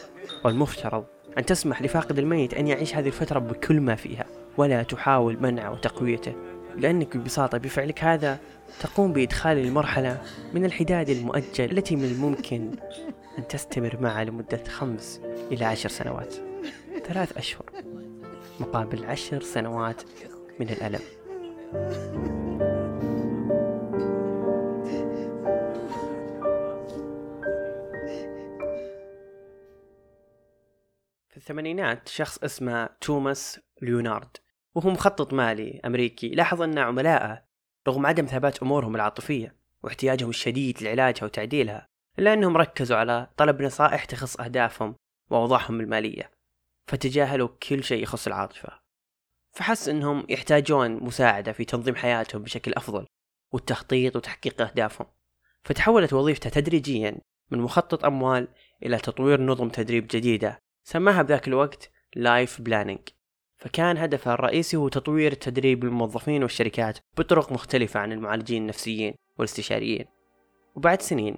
والمفترض 0.43 1.05
أن 1.37 1.45
تسمح 1.45 1.81
لفاقد 1.81 2.19
الميت 2.19 2.53
أن 2.53 2.67
يعيش 2.67 2.95
هذه 2.95 3.07
الفترة 3.07 3.39
بكل 3.39 3.81
ما 3.81 3.95
فيها 3.95 4.25
ولا 4.57 4.83
تحاول 4.83 5.37
منعه 5.41 5.71
وتقويته 5.71 6.33
لأنك 6.75 7.17
ببساطة 7.17 7.57
بفعلك 7.57 8.03
هذا 8.03 8.39
تقوم 8.79 9.13
بإدخال 9.13 9.57
المرحلة 9.57 10.21
من 10.53 10.65
الحداد 10.65 11.09
المؤجل 11.09 11.71
التي 11.71 11.95
من 11.95 12.05
الممكن 12.05 12.71
أن 13.37 13.47
تستمر 13.47 13.97
معه 14.01 14.23
لمدة 14.23 14.63
خمس 14.67 15.21
إلى 15.51 15.65
عشر 15.65 15.89
سنوات. 15.89 16.35
ثلاث 17.07 17.37
أشهر 17.37 17.65
مقابل 18.59 19.05
عشر 19.05 19.41
سنوات 19.41 20.01
من 20.59 20.69
الألم. 20.69 21.01
الثمانينات 31.47 32.07
شخص 32.07 32.43
اسمه 32.43 32.89
توماس 33.01 33.59
ليونارد 33.81 34.37
وهو 34.75 34.89
مخطط 34.89 35.33
مالي 35.33 35.81
أمريكي. 35.85 36.29
لاحظ 36.29 36.61
أن 36.61 36.77
عملائه 36.77 37.43
رغم 37.87 38.05
عدم 38.05 38.25
ثبات 38.25 38.63
أمورهم 38.63 38.95
العاطفية 38.95 39.55
واحتياجهم 39.83 40.29
الشديد 40.29 40.83
لعلاجها 40.83 41.25
وتعديلها 41.25 41.87
إلا 42.19 42.33
أنهم 42.33 42.57
ركزوا 42.57 42.97
على 42.97 43.27
طلب 43.37 43.61
نصائح 43.61 44.05
تخص 44.05 44.39
أهدافهم 44.39 44.95
وأوضاعهم 45.29 45.79
المالية 45.79 46.31
فتجاهلوا 46.87 47.49
كل 47.69 47.83
شيء 47.83 48.03
يخص 48.03 48.27
العاطفة. 48.27 48.79
فحس 49.51 49.89
أنهم 49.89 50.25
يحتاجون 50.29 51.03
مساعدة 51.03 51.51
في 51.51 51.65
تنظيم 51.65 51.95
حياتهم 51.95 52.43
بشكل 52.43 52.73
أفضل 52.73 53.05
والتخطيط 53.53 54.15
وتحقيق 54.15 54.61
أهدافهم. 54.61 55.07
فتحولت 55.63 56.13
وظيفته 56.13 56.49
تدريجيا 56.49 57.17
من 57.51 57.59
مخطط 57.59 58.05
أموال 58.05 58.47
إلى 58.83 58.97
تطوير 58.97 59.41
نظم 59.41 59.69
تدريب 59.69 60.07
جديدة 60.07 60.66
سماها 60.89 61.21
بذاك 61.21 61.47
الوقت 61.47 61.91
life 62.15 62.61
planning 62.61 62.99
فكان 63.57 63.97
هدفها 63.97 64.33
الرئيسي 64.33 64.77
هو 64.77 64.87
تطوير 64.87 65.33
تدريب 65.33 65.83
الموظفين 65.83 66.43
والشركات 66.43 66.99
بطرق 67.17 67.51
مختلفة 67.51 67.99
عن 67.99 68.11
المعالجين 68.11 68.61
النفسيين 68.61 69.15
والاستشاريين. 69.37 70.05
وبعد 70.75 71.01
سنين 71.01 71.37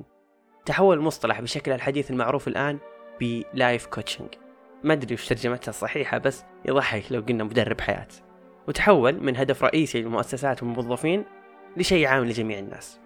تحول 0.65 0.97
المصطلح 0.97 1.41
بشكل 1.41 1.71
الحديث 1.71 2.11
المعروف 2.11 2.47
الآن 2.47 2.79
ب 3.19 3.33
life 3.33 3.85
coaching 3.85 4.29
ما 4.83 4.93
أدري 4.93 5.13
وش 5.13 5.27
ترجمتها 5.27 5.69
الصحيحة 5.69 6.17
بس 6.17 6.43
يضحك 6.65 7.11
لو 7.11 7.21
قلنا 7.21 7.43
مدرب 7.43 7.81
حياة. 7.81 8.07
وتحول 8.67 9.23
من 9.23 9.37
هدف 9.37 9.63
رئيسي 9.63 10.01
للمؤسسات 10.01 10.63
والموظفين 10.63 11.25
لشيء 11.77 12.07
عام 12.07 12.25
لجميع 12.25 12.59
الناس. 12.59 12.99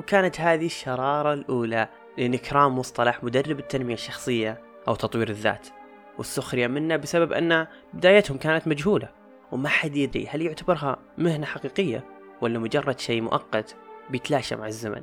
وكانت 0.00 0.40
هذه 0.40 0.66
الشرارة 0.66 1.32
الأولى 1.32 1.88
لإنكرام 2.18 2.78
مصطلح 2.78 3.24
مدرب 3.24 3.58
التنمية 3.58 3.94
الشخصية 3.94 4.69
أو 4.88 4.94
تطوير 4.94 5.28
الذات 5.28 5.68
والسخرية 6.18 6.66
منه 6.66 6.96
بسبب 6.96 7.32
أن 7.32 7.66
بدايتهم 7.94 8.38
كانت 8.38 8.68
مجهولة 8.68 9.08
وما 9.52 9.68
حد 9.68 9.96
يدري 9.96 10.26
هل 10.26 10.42
يعتبرها 10.42 10.96
مهنة 11.18 11.46
حقيقية 11.46 12.04
ولا 12.40 12.58
مجرد 12.58 12.98
شيء 12.98 13.22
مؤقت 13.22 13.76
بيتلاشى 14.10 14.56
مع 14.56 14.66
الزمن. 14.66 15.02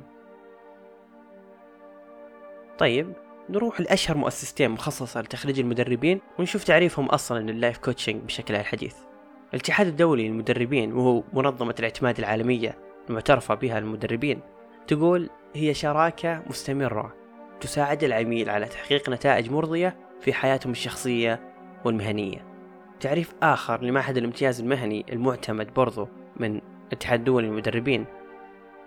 طيب 2.78 3.12
نروح 3.50 3.80
لأشهر 3.80 4.16
مؤسستين 4.16 4.70
مخصصة 4.70 5.20
لتخريج 5.20 5.60
المدربين 5.60 6.20
ونشوف 6.38 6.64
تعريفهم 6.64 7.06
أصلا 7.06 7.50
لل 7.50 7.59
life 7.59 7.78
coaching 7.78 8.22
بشكلها 8.22 8.60
الحديث. 8.60 8.94
الاتحاد 9.54 9.86
الدولي 9.86 10.28
للمدربين 10.28 10.92
وهو 10.92 11.22
منظمة 11.32 11.74
الاعتماد 11.78 12.18
العالمية 12.18 12.78
المعترفة 13.08 13.54
بها 13.54 13.80
للمدربين 13.80 14.40
تقول 14.86 15.30
هي 15.54 15.74
شراكة 15.74 16.42
مستمرة 16.46 17.14
تساعد 17.60 18.04
العميل 18.04 18.50
على 18.50 18.66
تحقيق 18.66 19.10
نتائج 19.10 19.50
مرضية 19.50 19.96
في 20.20 20.32
حياتهم 20.32 20.72
الشخصية 20.72 21.40
والمهنية. 21.84 22.44
تعريف 23.00 23.34
آخر 23.42 23.82
لمعهد 23.82 24.16
الامتياز 24.16 24.60
المهني 24.60 25.04
المعتمد 25.12 25.74
برضو 25.74 26.08
من 26.36 26.60
اتحاد 26.92 27.24
دول 27.24 27.44
المدربين 27.44 28.04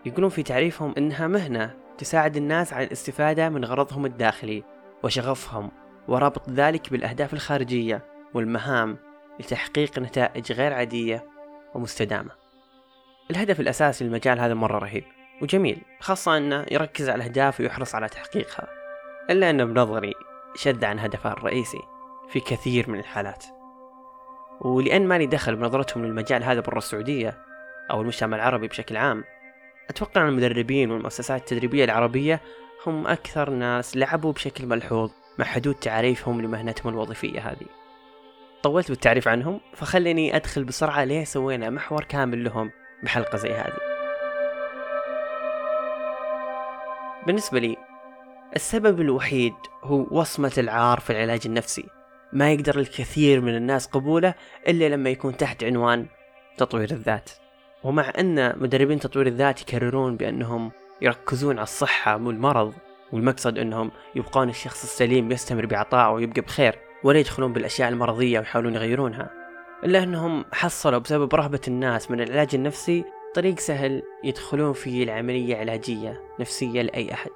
يقولون 0.06 0.30
في 0.30 0.44
تعريفهم 0.44 0.94
إنها 0.98 1.28
مهنة 1.28 1.74
تساعد 1.98 2.38
الناس 2.38 2.74
على 2.74 2.86
الاستفادة 2.86 3.50
من 3.50 3.66
غرضهم 3.66 4.06
الداخلي 4.06 4.64
وشغفهم 5.04 5.72
وربط 6.08 6.50
ذلك 6.50 6.92
بالأهداف 6.92 7.34
الخارجية 7.34 8.06
والمهام 8.34 8.98
لتحقيق 9.40 10.00
نتائج 10.00 10.52
غير 10.52 10.74
عادية 10.74 11.26
ومستدامة. 11.76 12.32
الهدف 13.32 13.60
الأساسي 13.60 14.04
للمجال 14.04 14.40
هذا 14.40 14.54
مرة 14.54 14.78
رهيب. 14.78 15.04
وجميل 15.42 15.82
خاصة 16.00 16.38
أنه 16.38 16.66
يركز 16.72 17.10
على 17.10 17.16
الأهداف 17.24 17.60
ويحرص 17.60 17.96
على 17.96 18.10
تحقيقها 18.10 18.68
إلا 19.30 19.50
أنه 19.50 19.64
بنظري 19.64 20.14
شد 20.56 20.84
عن 20.84 21.00
هدفه 21.00 21.32
الرئيسي 21.32 21.82
في 22.30 22.40
كثير 22.40 22.90
من 22.90 23.00
الحالات. 23.00 23.46
ولأن 24.62 25.08
مالي 25.08 25.26
دخل 25.26 25.56
بنظرتهم 25.56 26.06
للمجال 26.06 26.44
هذا 26.44 26.60
برا 26.60 26.78
السعودية 26.78 27.38
أو 27.92 28.02
المجتمع 28.02 28.38
العربي 28.38 28.68
بشكل 28.68 28.98
عام 28.98 29.24
أتوقع 29.90 30.22
أن 30.22 30.28
المدربين 30.28 30.92
والمؤسسات 30.92 31.42
التدريبية 31.42 31.84
العربية 31.86 32.42
هم 32.88 33.08
أكثر 33.08 33.50
ناس 33.50 33.98
لعبوا 33.98 34.32
بشكل 34.32 34.66
ملحوظ 34.66 35.12
مع 35.40 35.46
حدود 35.46 35.76
تعريفهم 35.76 36.42
لمهنتهم 36.42 36.94
الوظيفية 36.94 37.40
هذه. 37.40 37.68
طولت 38.64 38.90
بالتعريف 38.90 39.28
عنهم 39.28 39.60
فخليني 39.74 40.36
أدخل 40.36 40.64
بسرعة 40.64 41.04
ليه 41.04 41.24
سوينا 41.24 41.70
محور 41.70 42.04
كامل 42.04 42.44
لهم 42.44 42.72
بحلقة 43.04 43.38
زي 43.38 43.52
هذه. 43.52 43.91
بالنسبة 47.28 47.60
لي 47.60 47.78
السبب 48.56 49.02
الوحيد 49.02 49.54
هو 49.84 50.06
وصمة 50.12 50.52
العار 50.58 51.00
في 51.00 51.10
العلاج 51.10 51.42
النفسي. 51.46 51.86
ما 52.34 52.52
يقدر 52.52 52.80
الكثير 52.80 53.42
من 53.42 53.56
الناس 53.56 53.88
قبوله 53.88 54.34
إلا 54.68 54.90
لما 54.90 55.10
يكون 55.10 55.38
تحت 55.38 55.64
عنوان 55.64 56.06
تطوير 56.58 56.92
الذات. 56.92 57.30
ومع 57.84 58.12
أن 58.20 58.60
مدربين 58.60 59.00
تطوير 59.00 59.28
الذات 59.28 59.62
يكررون 59.62 60.18
بأنهم 60.18 60.72
يركزون 61.02 61.56
على 61.58 61.64
الصحة 61.64 62.18
مو 62.18 62.30
المرض 62.30 62.74
والمقصد 63.12 63.58
أنهم 63.58 63.92
يبقون 64.16 64.50
الشخص 64.50 64.84
السليم 64.84 65.32
يستمر 65.32 65.66
بعطائه 65.66 66.12
ويبقى 66.12 66.42
بخير 66.42 66.76
ولا 67.04 67.20
يدخلون 67.20 67.54
بالأشياء 67.54 67.90
المرضية 67.90 68.40
ويحاولون 68.40 68.76
يغيرونها. 68.76 69.30
إلا 69.84 70.04
أنهم 70.04 70.46
حصلوا 70.54 71.00
بسبب 71.00 71.36
رهبة 71.36 71.62
الناس 71.68 72.12
من 72.12 72.22
العلاج 72.22 72.50
النفسي 72.56 73.06
طريق 73.34 73.60
سهل 73.60 74.04
يدخلون 74.24 74.74
فيه 74.74 75.04
العملية 75.04 75.58
علاجية 75.58 76.22
نفسية 76.40 76.82
لأي 76.82 77.14
أحد. 77.14 77.32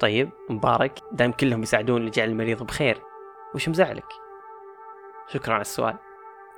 طيب 0.00 0.30
مبارك. 0.50 0.98
دام 1.12 1.32
كلهم 1.32 1.62
يساعدون 1.62 2.06
لجعل 2.06 2.28
المريض 2.28 2.62
بخير 2.62 3.02
وش 3.54 3.68
مزعلك؟ 3.68 4.06
شكرا 5.28 5.54
على 5.54 5.60
السؤال. 5.60 5.94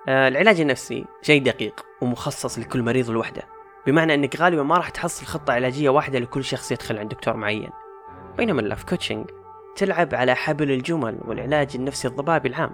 آه 0.09 0.29
العلاج 0.29 0.61
النفسي 0.61 1.05
شيء 1.23 1.43
دقيق 1.43 1.87
ومخصص 2.01 2.59
لكل 2.59 2.83
مريض 2.83 3.11
لوحده 3.11 3.43
بمعنى 3.87 4.15
إنك 4.15 4.37
غالبا 4.37 4.63
ما 4.63 4.77
راح 4.77 4.91
تحصل 4.91 5.27
خطة 5.27 5.53
علاجية 5.53 5.89
واحدة 5.89 6.19
لكل 6.19 6.45
شخص 6.45 6.73
يدخل 6.73 6.99
عند 6.99 7.09
دكتور 7.09 7.37
معين. 7.37 7.71
بينما 8.37 8.61
ال 8.61 8.66
life 8.66 8.85
coaching 8.85 9.31
تلعب 9.77 10.15
على 10.15 10.35
حبل 10.35 10.71
الجمل 10.71 11.19
والعلاج 11.25 11.71
النفسي 11.75 12.09
الضبابي 12.09 12.49
العام 12.49 12.73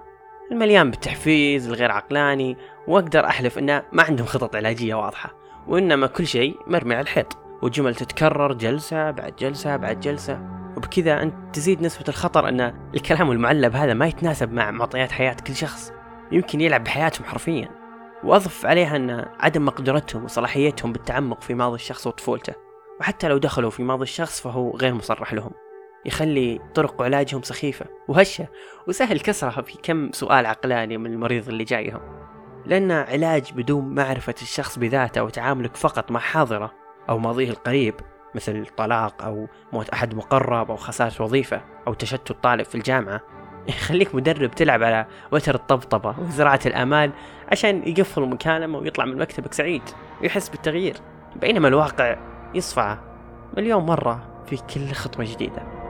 المليان 0.51 0.91
بالتحفيز 0.91 1.67
الغير 1.67 1.91
عقلاني 1.91 2.57
وأقدر 2.87 3.25
أحلف 3.25 3.57
إنه 3.57 3.83
ما 3.91 4.03
عندهم 4.03 4.27
خطط 4.27 4.55
علاجية 4.55 4.95
واضحة. 4.95 5.40
وإنما 5.67 6.07
كل 6.07 6.27
شيء 6.27 6.59
مرمي 6.67 6.95
على 6.95 7.03
الحيط 7.03 7.37
وجمل 7.61 7.95
تتكرر 7.95 8.53
جلسة 8.53 9.11
بعد 9.11 9.35
جلسة 9.35 9.75
بعد 9.75 9.99
جلسة 9.99 10.41
وبكذا 10.77 11.21
أنت 11.23 11.33
تزيد 11.53 11.81
نسبة 11.81 12.05
الخطر 12.09 12.49
أن 12.49 12.89
الكلام 12.95 13.31
المعلب 13.31 13.75
هذا 13.75 13.93
ما 13.93 14.07
يتناسب 14.07 14.51
مع 14.53 14.71
معطيات 14.71 15.11
حياة 15.11 15.35
كل 15.47 15.55
شخص 15.55 15.93
يمكن 16.31 16.61
يلعب 16.61 16.83
بحياتهم 16.83 17.25
حرفيا. 17.25 17.69
وأضف 18.23 18.65
عليها 18.65 18.95
أن 18.95 19.25
عدم 19.39 19.65
مقدرتهم 19.65 20.23
وصلاحيتهم 20.23 20.91
بالتعمق 20.91 21.41
في 21.41 21.53
ماضي 21.53 21.75
الشخص 21.75 22.07
وطفولته 22.07 22.53
وحتى 22.99 23.27
لو 23.27 23.37
دخلوا 23.37 23.69
في 23.69 23.83
ماضي 23.83 24.03
الشخص 24.03 24.41
فهو 24.41 24.77
غير 24.77 24.93
مصرح 24.93 25.33
لهم. 25.33 25.51
يخلي 26.05 26.59
طرق 26.75 27.01
علاجهم 27.01 27.41
سخيفة 27.41 27.85
وهشة 28.07 28.47
وسهل 28.87 29.19
كسرها 29.19 29.61
في 29.61 29.77
كم 29.83 30.11
سؤال 30.11 30.45
عقلاني 30.45 30.97
من 30.97 31.13
المريض 31.13 31.49
اللي 31.49 31.63
جايهم. 31.63 32.01
لأن 32.71 32.91
علاج 32.91 33.53
بدون 33.53 33.95
معرفة 33.95 34.35
الشخص 34.41 34.79
بذاته 34.79 35.23
وتعاملك 35.23 35.75
فقط 35.75 36.11
مع 36.11 36.19
حاضرة 36.19 36.71
أو 37.09 37.17
ماضيه 37.17 37.49
القريب 37.49 37.95
مثل 38.35 38.65
طلاق 38.77 39.23
أو 39.23 39.47
موت 39.73 39.89
أحد 39.89 40.15
مقرب 40.15 40.71
أو 40.71 40.77
خسارة 40.77 41.23
وظيفة 41.23 41.61
أو 41.87 41.93
تشتت 41.93 42.31
طالب 42.31 42.65
في 42.65 42.75
الجامعة 42.75 43.21
يخليك 43.67 44.15
مدرب 44.15 44.51
تلعب 44.51 44.83
على 44.83 45.05
وتر 45.31 45.55
الطبطبة 45.55 46.15
وزراعة 46.27 46.59
الآمال 46.65 47.11
عشان 47.51 47.83
يقفل 47.87 48.21
مكالمة 48.21 48.77
ويطلع 48.77 49.05
من 49.05 49.17
مكتبك 49.17 49.53
سعيد 49.53 49.83
ويحس 50.21 50.49
بالتغيير 50.49 50.97
بينما 51.35 51.67
الواقع 51.67 52.17
يصفعه 52.53 53.03
مليون 53.57 53.85
مرة 53.85 54.43
في 54.45 54.57
كل 54.57 54.91
خطوة 54.91 55.25
جديدة. 55.25 55.80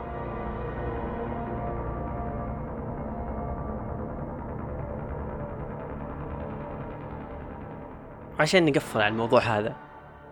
عشان 8.41 8.65
نقفل 8.65 9.01
على 9.01 9.11
الموضوع 9.11 9.39
هذا. 9.39 9.75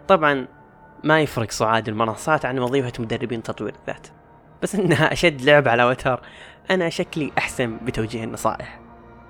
طبعا 0.08 0.48
ما 1.04 1.22
يفرق 1.22 1.52
صعاد 1.52 1.88
المنصات 1.88 2.46
عن 2.46 2.60
وظيفة 2.60 2.94
مدربين 3.00 3.44
تطوير 3.44 3.74
الذات. 3.82 4.08
بس 4.64 4.76
إنها 4.76 5.12
أشد 5.14 5.42
لعب 5.42 5.68
على 5.68 5.84
وتر. 5.84 6.22
أنا 6.72 6.90
شكلي 6.90 7.32
أحسن 7.38 7.78
بتوجيه 7.78 8.24
النصائح. 8.24 8.80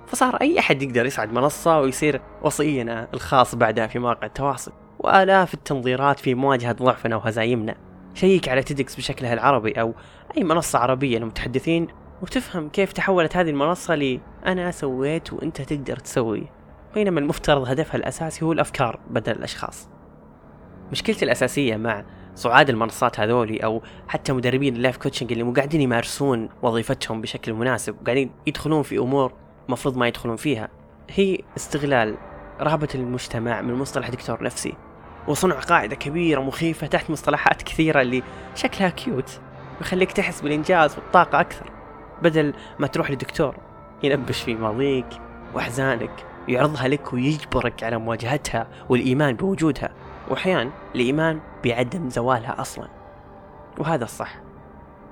فصار 0.07 0.35
أي 0.35 0.59
أحد 0.59 0.81
يقدر 0.81 1.05
يصعد 1.05 1.33
منصة 1.33 1.79
ويصير 1.79 2.21
وصينا 2.41 3.07
الخاص 3.13 3.55
بعدها 3.55 3.87
في 3.87 3.99
مواقع 3.99 4.27
التواصل. 4.27 4.71
وآلاف 4.99 5.53
التنظيرات 5.53 6.19
في 6.19 6.35
مواجهة 6.35 6.71
ضعفنا 6.71 7.15
وهزايمنا. 7.15 7.75
شيك 8.13 8.49
على 8.49 8.63
TEDx 8.63 8.95
بشكلها 8.95 9.33
العربي 9.33 9.71
أو 9.71 9.93
أي 10.37 10.43
منصة 10.43 10.79
عربية 10.79 11.17
للمتحدثين 11.17 11.87
وتفهم 12.21 12.69
كيف 12.69 12.93
تحولت 12.93 13.37
هذه 13.37 13.49
المنصة 13.49 13.95
ل 13.95 14.19
أنا 14.45 14.71
سويت 14.71 15.33
وأنت 15.33 15.61
تقدر 15.61 15.95
تسوي. 15.95 16.58
بينما 16.93 17.19
المفترض 17.19 17.69
هدفها 17.69 17.95
الأساسي 17.95 18.45
هو 18.45 18.51
الأفكار 18.51 18.99
بدل 19.09 19.31
الأشخاص. 19.31 19.89
مشكلتي 20.91 21.25
الأساسية 21.25 21.75
مع 21.75 22.05
صعاد 22.35 22.69
المنصات 22.69 23.19
هذولي 23.19 23.57
أو 23.57 23.81
حتى 24.07 24.33
مدربين 24.33 24.75
ال 24.75 24.80
life 24.80 24.97
coaching 24.97 25.31
اللي 25.31 25.43
مو 25.43 25.53
قاعدين 25.53 25.81
يمارسون 25.81 26.49
وظيفتهم 26.61 27.21
بشكل 27.21 27.53
مناسب 27.53 27.95
وقاعدين 28.01 28.31
يدخلون 28.47 28.83
في 28.83 28.97
أمور 28.97 29.33
المفروض 29.67 29.97
ما 29.97 30.07
يدخلون 30.07 30.35
فيها 30.35 30.69
هي 31.09 31.39
استغلال 31.57 32.17
رهبة 32.61 32.87
المجتمع 32.95 33.61
من 33.61 33.73
مصطلح 33.73 34.09
دكتور 34.09 34.43
نفسي 34.43 34.73
وصنع 35.27 35.55
قاعدة 35.59 35.95
كبيرة 35.95 36.41
مخيفة 36.41 36.87
تحت 36.87 37.09
مصطلحات 37.09 37.61
كثيرة 37.61 38.01
اللي 38.01 38.23
شكلها 38.55 38.89
كيوت 38.89 39.39
ويخليك 39.79 40.11
تحس 40.11 40.41
بالإنجاز 40.41 40.95
والطاقة 40.95 41.39
أكثر 41.39 41.71
بدل 42.21 42.53
ما 42.79 42.87
تروح 42.87 43.11
لدكتور 43.11 43.55
ينبش 44.03 44.41
في 44.41 44.55
ماضيك 44.55 45.07
وأحزانك. 45.53 46.28
يعرضها 46.49 46.87
لك 46.87 47.13
ويجبرك 47.13 47.83
على 47.83 47.97
مواجهتها 47.97 48.67
والإيمان 48.89 49.35
بوجودها. 49.35 49.89
وأحيانا 50.29 50.71
الإيمان 50.95 51.39
بعدم 51.65 52.09
زوالها 52.09 52.61
أصلا. 52.61 52.87
وهذا 53.77 54.03
الصح. 54.03 54.35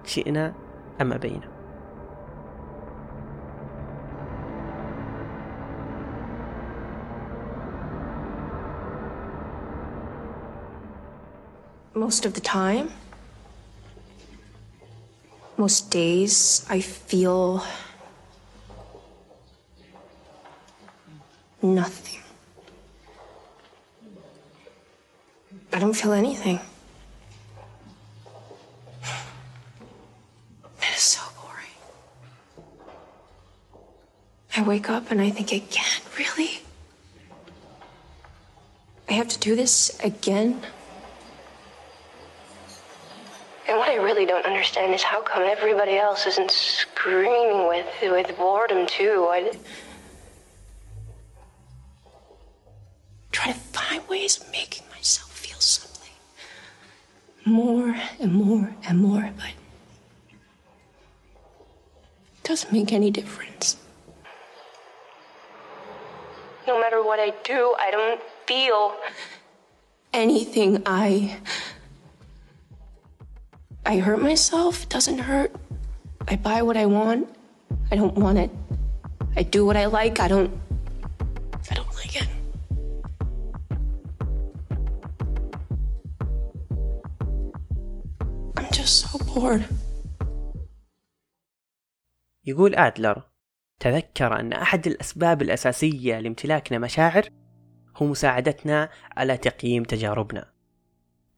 شئنا 0.05 0.53
أم 1.01 1.13
أبينا. 1.13 1.57
Most 11.95 12.25
of 12.25 12.33
the 12.33 12.41
time, 12.41 12.91
most 15.57 15.89
days, 15.91 16.65
I 16.69 16.79
feel 16.79 17.63
nothing. 21.61 22.21
I 25.73 25.79
don't 25.79 25.93
feel 25.93 26.13
anything. 26.13 26.59
It 30.81 30.95
is 30.95 31.01
so 31.01 31.21
boring. 31.35 32.65
I 34.55 34.63
wake 34.63 34.89
up 34.89 35.11
and 35.11 35.21
I 35.21 35.29
think 35.29 35.51
again, 35.51 36.01
really? 36.17 36.61
I 39.09 39.13
have 39.13 39.27
to 39.29 39.39
do 39.39 39.55
this 39.55 39.97
again? 40.03 40.61
And 43.67 43.77
what 43.77 43.89
I 43.89 43.95
really 43.95 44.25
don't 44.25 44.45
understand 44.45 44.93
is 44.93 45.03
how 45.03 45.21
come 45.21 45.43
everybody 45.43 45.97
else 45.97 46.25
isn't 46.25 46.51
screaming 46.51 47.67
with 47.67 47.85
with 48.03 48.37
boredom 48.37 48.87
too? 48.87 49.27
I 49.29 49.51
try 54.27 54.35
ways 54.35 54.41
of 54.41 54.51
making 54.51 54.83
myself 54.89 55.31
feel 55.31 55.59
something. 55.59 56.11
more 57.45 57.95
and 58.19 58.33
more 58.33 58.75
and 58.87 58.99
more, 58.99 59.31
but 59.37 59.53
it 62.35 62.43
doesn't 62.43 62.73
make 62.73 62.91
any 62.91 63.09
difference. 63.09 63.77
No 66.67 66.79
matter 66.79 67.01
what 67.01 67.19
I 67.19 67.31
do, 67.43 67.73
I 67.79 67.91
don't 67.91 68.21
feel 68.45 68.95
anything. 70.13 70.83
I. 70.85 71.37
I 73.85 73.99
hurt 73.99 74.21
myself, 74.21 74.83
it 74.83 74.89
doesn't 74.89 75.19
hurt. 75.19 75.55
I 76.27 76.35
buy 76.35 76.61
what 76.61 76.75
I 76.75 76.85
want, 76.87 77.29
I 77.89 77.95
don't 77.95 78.15
want 78.15 78.37
it. 78.37 78.51
I 79.37 79.43
do 79.43 79.65
what 79.65 79.77
I 79.77 79.85
like, 79.85 80.19
I 80.19 80.27
don't. 80.27 80.51
يقول 92.45 92.75
آدلر 92.75 93.21
تذكر 93.79 94.39
أن 94.39 94.53
أحد 94.53 94.87
الأسباب 94.87 95.41
الأساسية 95.41 96.19
لامتلاكنا 96.19 96.79
مشاعر 96.79 97.29
هو 97.97 98.05
مساعدتنا 98.05 98.89
على 99.17 99.37
تقييم 99.37 99.83
تجاربنا. 99.83 100.45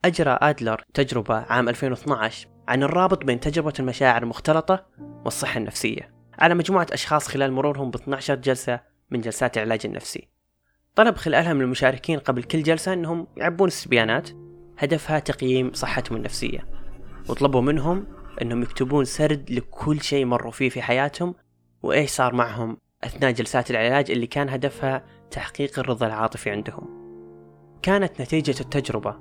أجرى 0.04 0.38
آدلر 0.42 0.84
تجربة 0.94 1.34
عام 1.34 1.68
2012 1.68 2.48
عن 2.68 2.82
الرابط 2.82 3.24
بين 3.24 3.40
تجربة 3.40 3.72
المشاعر 3.80 4.22
المختلطة 4.22 4.86
والصحة 5.24 5.58
النفسية 5.58 6.14
على 6.38 6.54
مجموعة 6.54 6.86
أشخاص 6.92 7.28
خلال 7.28 7.52
مرورهم 7.52 7.90
ب 7.90 7.94
12 7.94 8.34
جلسة 8.34 8.80
من 9.10 9.20
جلسات 9.20 9.56
العلاج 9.56 9.80
النفسي. 9.84 10.28
طلب 10.94 11.16
خلالها 11.16 11.52
من 11.52 11.60
المشاركين 11.60 12.18
قبل 12.18 12.42
كل 12.42 12.62
جلسة 12.62 12.92
أنهم 12.92 13.26
يعبون 13.36 13.68
استبيانات 13.68 14.30
هدفها 14.78 15.18
تقييم 15.18 15.72
صحتهم 15.72 16.16
النفسية. 16.16 16.79
وطلبوا 17.28 17.60
منهم 17.60 18.06
أنهم 18.42 18.62
يكتبون 18.62 19.04
سرد 19.04 19.50
لكل 19.50 20.00
شيء 20.00 20.24
مروا 20.24 20.52
فيه 20.52 20.68
في 20.68 20.82
حياتهم 20.82 21.34
وإيش 21.82 22.10
صار 22.10 22.34
معهم 22.34 22.76
أثناء 23.04 23.30
جلسات 23.30 23.70
العلاج 23.70 24.10
اللي 24.10 24.26
كان 24.26 24.48
هدفها 24.48 25.04
تحقيق 25.30 25.78
الرضا 25.78 26.06
العاطفي 26.06 26.50
عندهم. 26.50 27.00
كانت 27.82 28.20
نتيجة 28.20 28.60
التجربة 28.60 29.16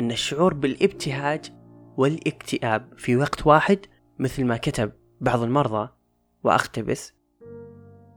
أن 0.00 0.10
الشعور 0.10 0.54
بالابتهاج 0.54 1.52
والاكتئاب 1.96 2.92
في 2.96 3.16
وقت 3.16 3.46
واحد 3.46 3.78
مثل 4.18 4.44
ما 4.44 4.56
كتب 4.56 4.92
بعض 5.20 5.42
المرضى. 5.42 5.88
وأقتبس 6.44 7.12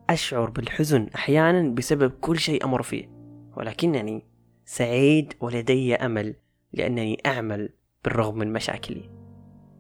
أشعر 0.10 0.50
بالحزن 0.50 1.08
أحيانا 1.16 1.70
بسبب 1.70 2.12
كل 2.12 2.40
شيء 2.40 2.66
أمر 2.66 2.84
فيه 2.84 3.10
ولكنني 3.58 4.26
سعيد 4.66 5.34
ولدي 5.40 5.96
أمل 5.96 6.36
لأنني 6.74 7.22
أعمل 7.26 7.70
بالرغم 8.04 8.38
من 8.38 8.54
مشاكلي. 8.54 9.19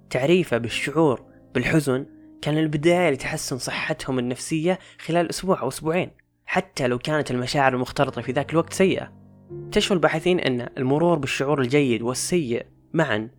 تعريفه 0.09 0.57
بالشعور 0.57 1.25
بالحزن 1.53 2.05
كان 2.41 2.57
البداية 2.57 3.09
لتحسن 3.09 3.57
صحتهم 3.57 4.19
النفسية 4.19 4.79
خلال 4.99 5.29
أسبوع 5.29 5.61
أو 5.61 5.67
أسبوعين 5.67 6.11
حتى 6.45 6.87
لو 6.87 6.97
كانت 6.97 7.31
المشاعر 7.31 7.73
المختلطة 7.73 8.21
في 8.21 8.31
ذاك 8.31 8.51
الوقت 8.51 8.73
سيئة. 8.73 9.13
اكتشفوا 9.67 9.95
الباحثين 9.95 10.39
أن 10.39 10.69
المرور 10.77 11.17
بالشعور 11.17 11.61
الجيد 11.61 12.01
والسيء 12.01 12.65
معا 12.93 13.29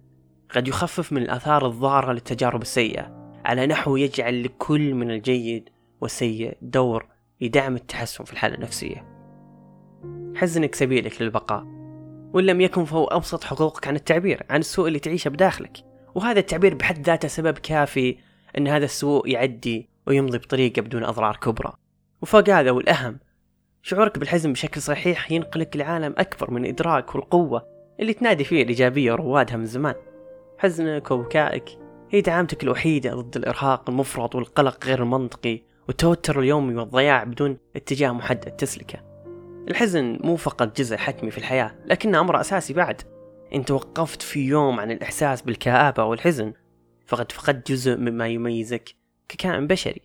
قد 0.51 0.69
يخفف 0.69 1.13
من 1.13 1.23
الآثار 1.23 1.67
الضارة 1.67 2.13
للتجارب 2.13 2.63
السيئة 2.63 3.21
على 3.45 3.67
نحو 3.67 3.97
يجعل 3.97 4.45
لكل 4.45 4.95
من 4.95 5.11
الجيد 5.11 5.69
والسيء 6.01 6.57
دور 6.63 7.07
لدعم 7.41 7.77
التحسن 7.77 8.25
في 8.25 8.33
الحالة 8.33 8.55
النفسية. 8.55 9.07
حزنك 10.37 10.75
سبيلك 10.75 11.23
للبقاء 11.23 11.65
وإن 12.35 12.47
لم 12.47 12.61
يكن 12.61 12.85
فهو 12.85 13.05
أبسط 13.05 13.45
حقوقك 13.45 13.89
عن 13.89 13.97
التعبير 13.97 14.47
عن 14.51 14.61
السوء 14.61 14.89
اللي 14.89 14.99
تعيشه 14.99 15.29
بداخلك. 15.29 15.90
وهذا 16.15 16.39
التعبير 16.39 16.75
بحد 16.75 17.07
ذاته 17.07 17.29
سبب 17.29 17.59
كافي 17.59 18.17
أن 18.59 18.69
هذا 18.69 18.85
السوء 18.85 19.29
يعدي 19.29 19.89
ويمضي 20.07 20.39
بطريقة 20.39 20.83
بدون 20.83 21.05
أضرار 21.05 21.37
كبرى. 21.37 21.73
وفوق 22.23 22.49
هذا 22.49 22.71
والأهم 22.71 23.19
شعورك 23.83 24.19
بالحزن 24.19 24.53
بشكل 24.53 24.83
صحيح 24.83 25.33
ينقلك 25.33 25.77
لعالم 25.77 26.15
أكبر 26.19 26.51
من 26.51 26.65
الإدراك 26.65 27.15
والقوة 27.15 27.67
اللي 28.01 28.13
تنادي 28.13 28.45
فيه 28.45 28.63
الإيجابية 28.63 29.13
وروادها 29.13 29.57
من 29.57 29.67
زمان. 29.67 29.95
حزنك 30.59 31.11
وبكائك 31.11 31.65
هي 32.11 32.21
دعامتك 32.21 32.63
الوحيدة 32.63 33.15
ضد 33.15 33.37
الإرهاق 33.37 33.91
المفرط 33.91 34.35
والقلق 34.35 34.87
غير 34.87 35.03
المنطقي 35.03 35.63
والتوتر 35.89 36.41
اليومي 36.41 36.75
والضياع 36.75 37.25
بدون 37.25 37.57
اتجاه 37.77 38.13
محدد 38.13 38.51
تسلكه. 38.51 38.99
الحزن 39.69 40.19
مو 40.25 40.37
فقط 40.37 40.77
جزء 40.77 40.97
حتمي 40.97 41.31
في 41.31 41.39
الحياة 41.39 41.75
لكنه 41.87 42.21
أمر 42.21 42.41
أساسي 42.41 42.73
بعد. 42.73 43.03
إن 43.55 43.65
توقفت 43.65 44.23
في 44.23 44.41
يوم 44.41 44.81
عن 44.81 44.91
الإحساس 44.91 45.43
بالكآبة 45.43 46.05
والحزن 46.05 46.53
فقد 47.07 47.33
فقدت 47.33 47.73
جزء 47.73 47.97
مما 47.97 48.29
يميزك 48.29 48.95
ككائن 49.29 49.67
بشري. 49.67 50.03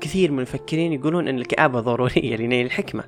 كثير 0.00 0.32
من 0.32 0.38
المفكرين 0.38 0.92
يقولون 0.92 1.28
أن 1.28 1.38
الكآبة 1.38 1.80
ضرورية 1.80 2.36
لنيل 2.36 2.66
الحكمة. 2.66 3.04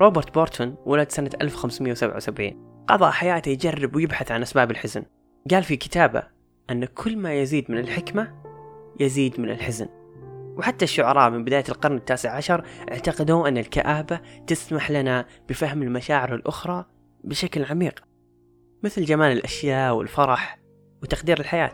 روبرت 0.00 0.34
بورتون 0.34 0.76
ولد 0.86 1.12
سنة 1.12 1.30
1577 1.42 2.84
قضى 2.88 3.10
حياته 3.10 3.48
يجرب 3.48 3.96
ويبحث 3.96 4.32
عن 4.32 4.42
أسباب 4.42 4.70
الحزن. 4.70 5.02
قال 5.50 5.62
في 5.62 5.76
كتابه 5.76 6.22
أن 6.70 6.84
كل 6.84 7.16
ما 7.16 7.34
يزيد 7.34 7.70
من 7.70 7.78
الحكمة 7.78 8.34
يزيد 9.00 9.40
من 9.40 9.50
الحزن. 9.50 9.88
وحتى 10.56 10.84
الشعراء 10.84 11.30
من 11.30 11.44
بداية 11.44 11.64
القرن 11.68 11.96
التاسع 11.96 12.36
عشر 12.36 12.64
اعتقدوا 12.92 13.48
أن 13.48 13.58
الكآبة 13.58 14.20
تسمح 14.46 14.90
لنا 14.90 15.26
بفهم 15.48 15.82
المشاعر 15.82 16.34
الأخرى 16.34 16.84
بشكل 17.24 17.64
عميق. 17.64 18.11
مثل 18.82 19.04
جمال 19.04 19.32
الأشياء 19.32 19.94
والفرح 19.94 20.58
وتقدير 21.02 21.40
الحياة. 21.40 21.72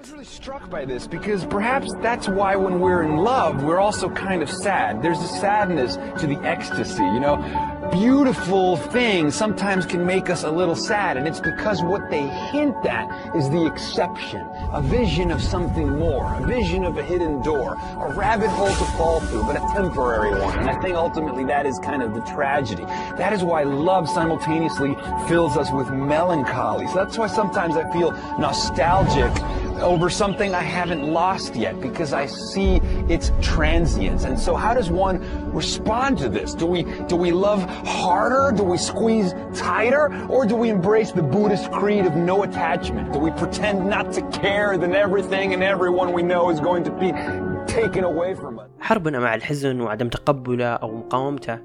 Beautiful 7.92 8.76
things 8.76 9.34
sometimes 9.34 9.86
can 9.86 10.04
make 10.04 10.28
us 10.28 10.44
a 10.44 10.50
little 10.50 10.74
sad, 10.74 11.16
and 11.16 11.26
it's 11.26 11.40
because 11.40 11.82
what 11.82 12.10
they 12.10 12.28
hint 12.28 12.84
at 12.84 13.08
is 13.34 13.48
the 13.48 13.64
exception, 13.64 14.46
a 14.72 14.82
vision 14.82 15.30
of 15.30 15.42
something 15.42 15.98
more, 15.98 16.34
a 16.34 16.46
vision 16.46 16.84
of 16.84 16.98
a 16.98 17.02
hidden 17.02 17.40
door, 17.42 17.74
a 17.98 18.12
rabbit 18.12 18.50
hole 18.50 18.68
to 18.68 18.84
fall 18.96 19.20
through, 19.20 19.42
but 19.44 19.56
a 19.56 19.74
temporary 19.74 20.30
one. 20.30 20.58
And 20.58 20.68
I 20.68 20.78
think 20.80 20.96
ultimately 20.96 21.44
that 21.46 21.64
is 21.64 21.78
kind 21.78 22.02
of 22.02 22.14
the 22.14 22.20
tragedy. 22.22 22.84
That 23.16 23.32
is 23.32 23.42
why 23.42 23.62
love 23.62 24.08
simultaneously 24.08 24.94
fills 25.26 25.56
us 25.56 25.70
with 25.72 25.90
melancholy. 25.90 26.86
So 26.88 26.94
that's 26.94 27.16
why 27.16 27.26
sometimes 27.26 27.76
I 27.76 27.90
feel 27.90 28.12
nostalgic 28.38 29.32
over 29.81 30.09
something 30.09 30.53
I 30.55 30.61
haven't 30.61 31.03
lost 31.21 31.55
yet 31.55 31.79
because 31.81 32.13
I 32.13 32.25
see 32.25 32.77
its 33.09 33.31
transience. 33.41 34.23
And 34.23 34.39
so 34.39 34.55
how 34.55 34.73
does 34.73 34.89
one 34.89 35.17
respond 35.51 36.17
to 36.19 36.29
this? 36.29 36.53
Do 36.53 36.65
we 36.65 36.83
do 37.07 37.15
we 37.15 37.31
love 37.31 37.61
harder? 38.01 38.55
Do 38.55 38.63
we 38.63 38.77
squeeze 38.77 39.33
tighter? 39.55 40.05
Or 40.29 40.45
do 40.45 40.55
we 40.55 40.69
embrace 40.69 41.11
the 41.11 41.23
Buddhist 41.23 41.71
creed 41.71 42.05
of 42.05 42.15
no 42.15 42.43
attachment? 42.43 43.11
Do 43.13 43.19
we 43.19 43.31
pretend 43.31 43.89
not 43.89 44.11
to 44.13 44.21
care 44.41 44.77
that 44.77 44.91
everything 45.05 45.53
and 45.53 45.61
everyone 45.63 46.13
we 46.13 46.23
know 46.23 46.49
is 46.49 46.59
going 46.59 46.83
to 46.89 46.91
be 47.03 47.11
taken 47.67 48.03
away 48.03 48.35
from 48.35 48.59
us? 48.59 48.69
حربنا 48.79 49.19
مع 49.19 49.35
الحزن 49.35 49.81
وعدم 49.81 50.09
تقبله 50.09 50.65
أو 50.65 50.91
مقاومته 50.97 51.59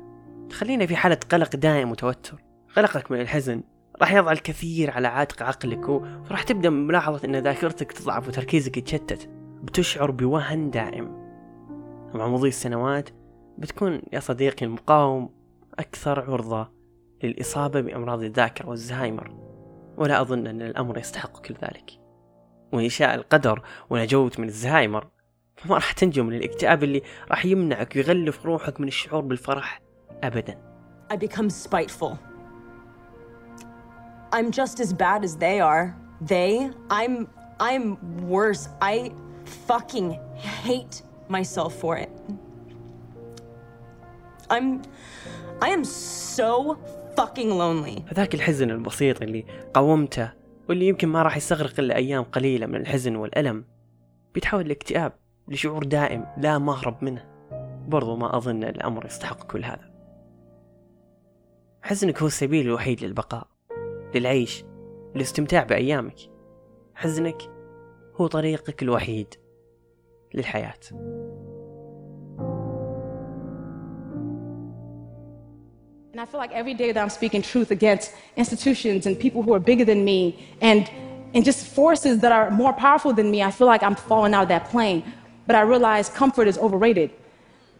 تخلينا 0.51 0.87
في 0.87 0.97
حالة 0.97 1.19
قلق 1.31 1.57
دائم 1.57 1.91
وتوتر 1.91 2.37
قلقك 2.77 3.11
من 3.11 3.21
الحزن 3.21 3.63
راح 4.02 4.14
يضع 4.14 4.32
الكثير 4.32 4.92
على 4.92 5.08
عاتق 5.08 5.44
عقلك 5.44 5.90
وراح 5.90 6.44
تبدأ 6.44 6.70
ملاحظة 6.70 7.26
أن 7.26 7.36
ذاكرتك 7.36 7.92
تضعف 7.92 8.28
وتركيزك 8.28 8.78
يتشتت 8.78 9.30
بتشعر 9.64 10.12
بوهن 10.12 10.70
دائم. 10.70 11.24
مع 12.14 12.28
مضي 12.28 12.48
السنوات 12.48 13.10
بتكون 13.58 14.02
يا 14.14 14.20
صديقي 14.20 14.66
المقاوم 14.66 15.30
أكثر 15.80 16.32
عرضة 16.32 16.72
للإصابة 17.24 17.82
بأمراض 17.82 18.24
الذاكرة 18.24 18.70
والزهايمر. 18.70 19.34
ولا 19.98 20.22
أظن 20.22 20.48
أن 20.48 20.62
الأمر 20.62 20.98
يستحق 20.98 21.42
كل 21.42 21.54
ذلك. 21.54 21.92
وإن 22.74 22.90
شاء 22.90 23.16
القدر 23.16 23.62
ونجوت 23.90 24.40
من 24.40 24.48
الزهايمر 24.48 25.08
فما 25.56 25.76
راح 25.76 25.92
تنجو 25.92 26.24
من 26.24 26.34
الاكتئاب 26.34 26.84
اللي 26.84 27.02
راح 27.30 27.46
يمنعك 27.46 27.96
ويغلف 27.96 28.46
روحك 28.46 28.82
من 28.82 28.88
الشعور 28.88 29.22
بالفرح 29.22 29.82
أبدا. 30.24 30.58
I 31.14 31.16
become 31.16 31.50
spiteful. 31.50 32.33
I'm 34.36 34.50
just 34.50 34.80
as 34.80 34.92
bad 34.94 35.24
as 35.24 35.36
they 35.36 35.60
are. 35.60 35.96
They, 36.22 36.72
I'm, 36.90 37.28
I'm 37.60 37.86
worse. 38.28 38.68
I 38.82 39.12
fucking 39.68 40.20
hate 40.36 41.04
myself 41.30 41.76
for 41.76 41.98
it. 41.98 42.12
I'm, 44.50 44.82
I 45.62 45.70
am 45.70 45.84
so 45.84 46.78
fucking 47.16 47.50
lonely. 47.58 48.04
فذاك 48.08 48.36
الحزن 48.36 48.72
البسيط 48.72 49.22
اللي 49.22 49.46
قاومته 49.74 50.32
واللي 50.70 50.88
يمكن 50.88 51.08
ما 51.08 51.22
راح 51.22 51.38
يستغرق 51.38 51.80
إلا 51.80 51.96
أيام 51.96 52.24
قليلة 52.24 52.66
من 52.66 52.76
الحزن 52.76 53.16
والألم 53.16 53.66
بيتحول 54.34 54.68
لاكتئاب 54.68 55.14
لشعور 55.48 55.84
دائم 55.84 56.26
لا 56.38 56.58
مهرب 56.58 57.04
منه 57.04 57.26
برضو 57.88 58.16
ما 58.16 58.38
أظن 58.38 58.64
الأمر 58.64 59.06
يستحق 59.06 59.44
كل 59.52 59.64
هذا 59.64 59.94
حزنك 61.82 62.22
هو 62.22 62.28
السبيل 62.28 62.66
الوحيد 62.66 63.04
للبقاء 63.04 63.53
للعيش 64.15 64.65
للاستمتاع 65.15 65.63
بأيامك 65.63 66.17
حزنك 66.95 67.43
هو 68.17 68.27
طريقك 68.27 68.83
الوحيد 68.83 69.35
للحياة 70.35 70.81
And 76.19 76.23
I 76.23 76.27
feel 76.27 76.41
like 76.41 76.51
every 76.51 76.75
day 76.75 76.91
that 76.91 77.01
I'm 77.01 77.11
speaking 77.11 77.43
truth 77.43 77.71
against 77.71 78.13
institutions 78.37 79.07
and 79.07 79.17
people 79.17 79.41
who 79.45 79.53
are 79.55 79.61
bigger 79.61 79.85
than 79.85 80.05
me 80.05 80.21
and, 80.61 80.91
and 81.33 81.45
just 81.45 81.65
forces 81.65 82.19
that 82.23 82.33
are 82.33 82.51
more 82.51 82.73
powerful 82.73 83.13
than 83.13 83.31
me, 83.31 83.41
I 83.41 83.53
feel 83.53 83.69
like 83.69 83.85
I'm 83.85 83.95
falling 83.95 84.35
out 84.35 84.43
of 84.43 84.49
that 84.49 84.69
plane. 84.69 85.05
But 85.47 85.55
I 85.55 85.61
realize 85.61 86.09
comfort 86.09 86.49
is 86.49 86.59
overrated 86.59 87.13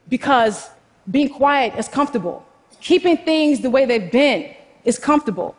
because 0.09 0.71
being 1.11 1.29
quiet 1.29 1.75
is 1.77 1.89
comfortable. 1.89 2.47
Keeping 2.81 3.17
things 3.17 3.61
the 3.61 3.71
way 3.71 3.87
they've 3.87 4.13
been 4.13 4.55
is 4.85 5.01
comfortable. 5.01 5.57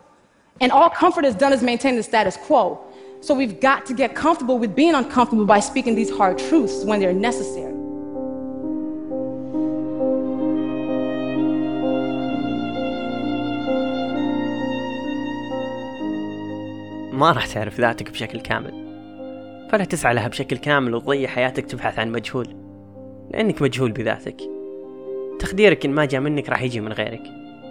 And 0.60 0.70
all 0.72 0.90
comfort 0.90 1.24
has 1.24 1.34
done 1.34 1.52
is 1.52 1.62
maintain 1.62 1.96
the 1.96 2.02
status 2.02 2.36
quo. 2.36 2.80
So 3.20 3.34
we've 3.34 3.60
got 3.60 3.86
to 3.86 3.94
get 3.94 4.14
comfortable 4.14 4.58
with 4.58 4.74
being 4.74 4.94
uncomfortable 4.94 5.46
by 5.46 5.60
speaking 5.60 5.94
these 5.94 6.10
hard 6.10 6.38
truths 6.38 6.84
when 6.84 7.00
they're 7.00 7.12
necessary. 7.12 7.72
ما 17.12 17.32
راح 17.32 17.46
تعرف 17.46 17.80
ذاتك 17.80 18.10
بشكل 18.10 18.40
كامل 18.40 18.84
فلا 19.72 19.84
تسعى 19.84 20.14
لها 20.14 20.28
بشكل 20.28 20.56
كامل 20.56 20.94
وتضيع 20.94 21.28
حياتك 21.28 21.66
تبحث 21.66 21.98
عن 21.98 22.12
مجهول 22.12 22.56
لأنك 23.30 23.62
مجهول 23.62 23.92
بذاتك 23.92 24.36
تخديرك 25.38 25.84
إن 25.84 25.90
ما 25.90 26.04
جاء 26.04 26.20
منك 26.20 26.48
راح 26.48 26.62
يجي 26.62 26.80
من 26.80 26.92
غيرك 26.92 27.22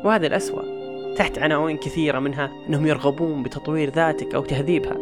وهذا 0.04 0.28
الأسوأ 0.28 0.73
تحت 1.16 1.40
عناوين 1.40 1.78
كثيرة 1.78 2.20
منها 2.20 2.52
أنهم 2.70 2.88
يرغبون 2.88 3.44
بتطوير 3.44 3.90
ذاتك 3.90 4.36
أو 4.36 4.42
تهذيبها. 4.42 4.98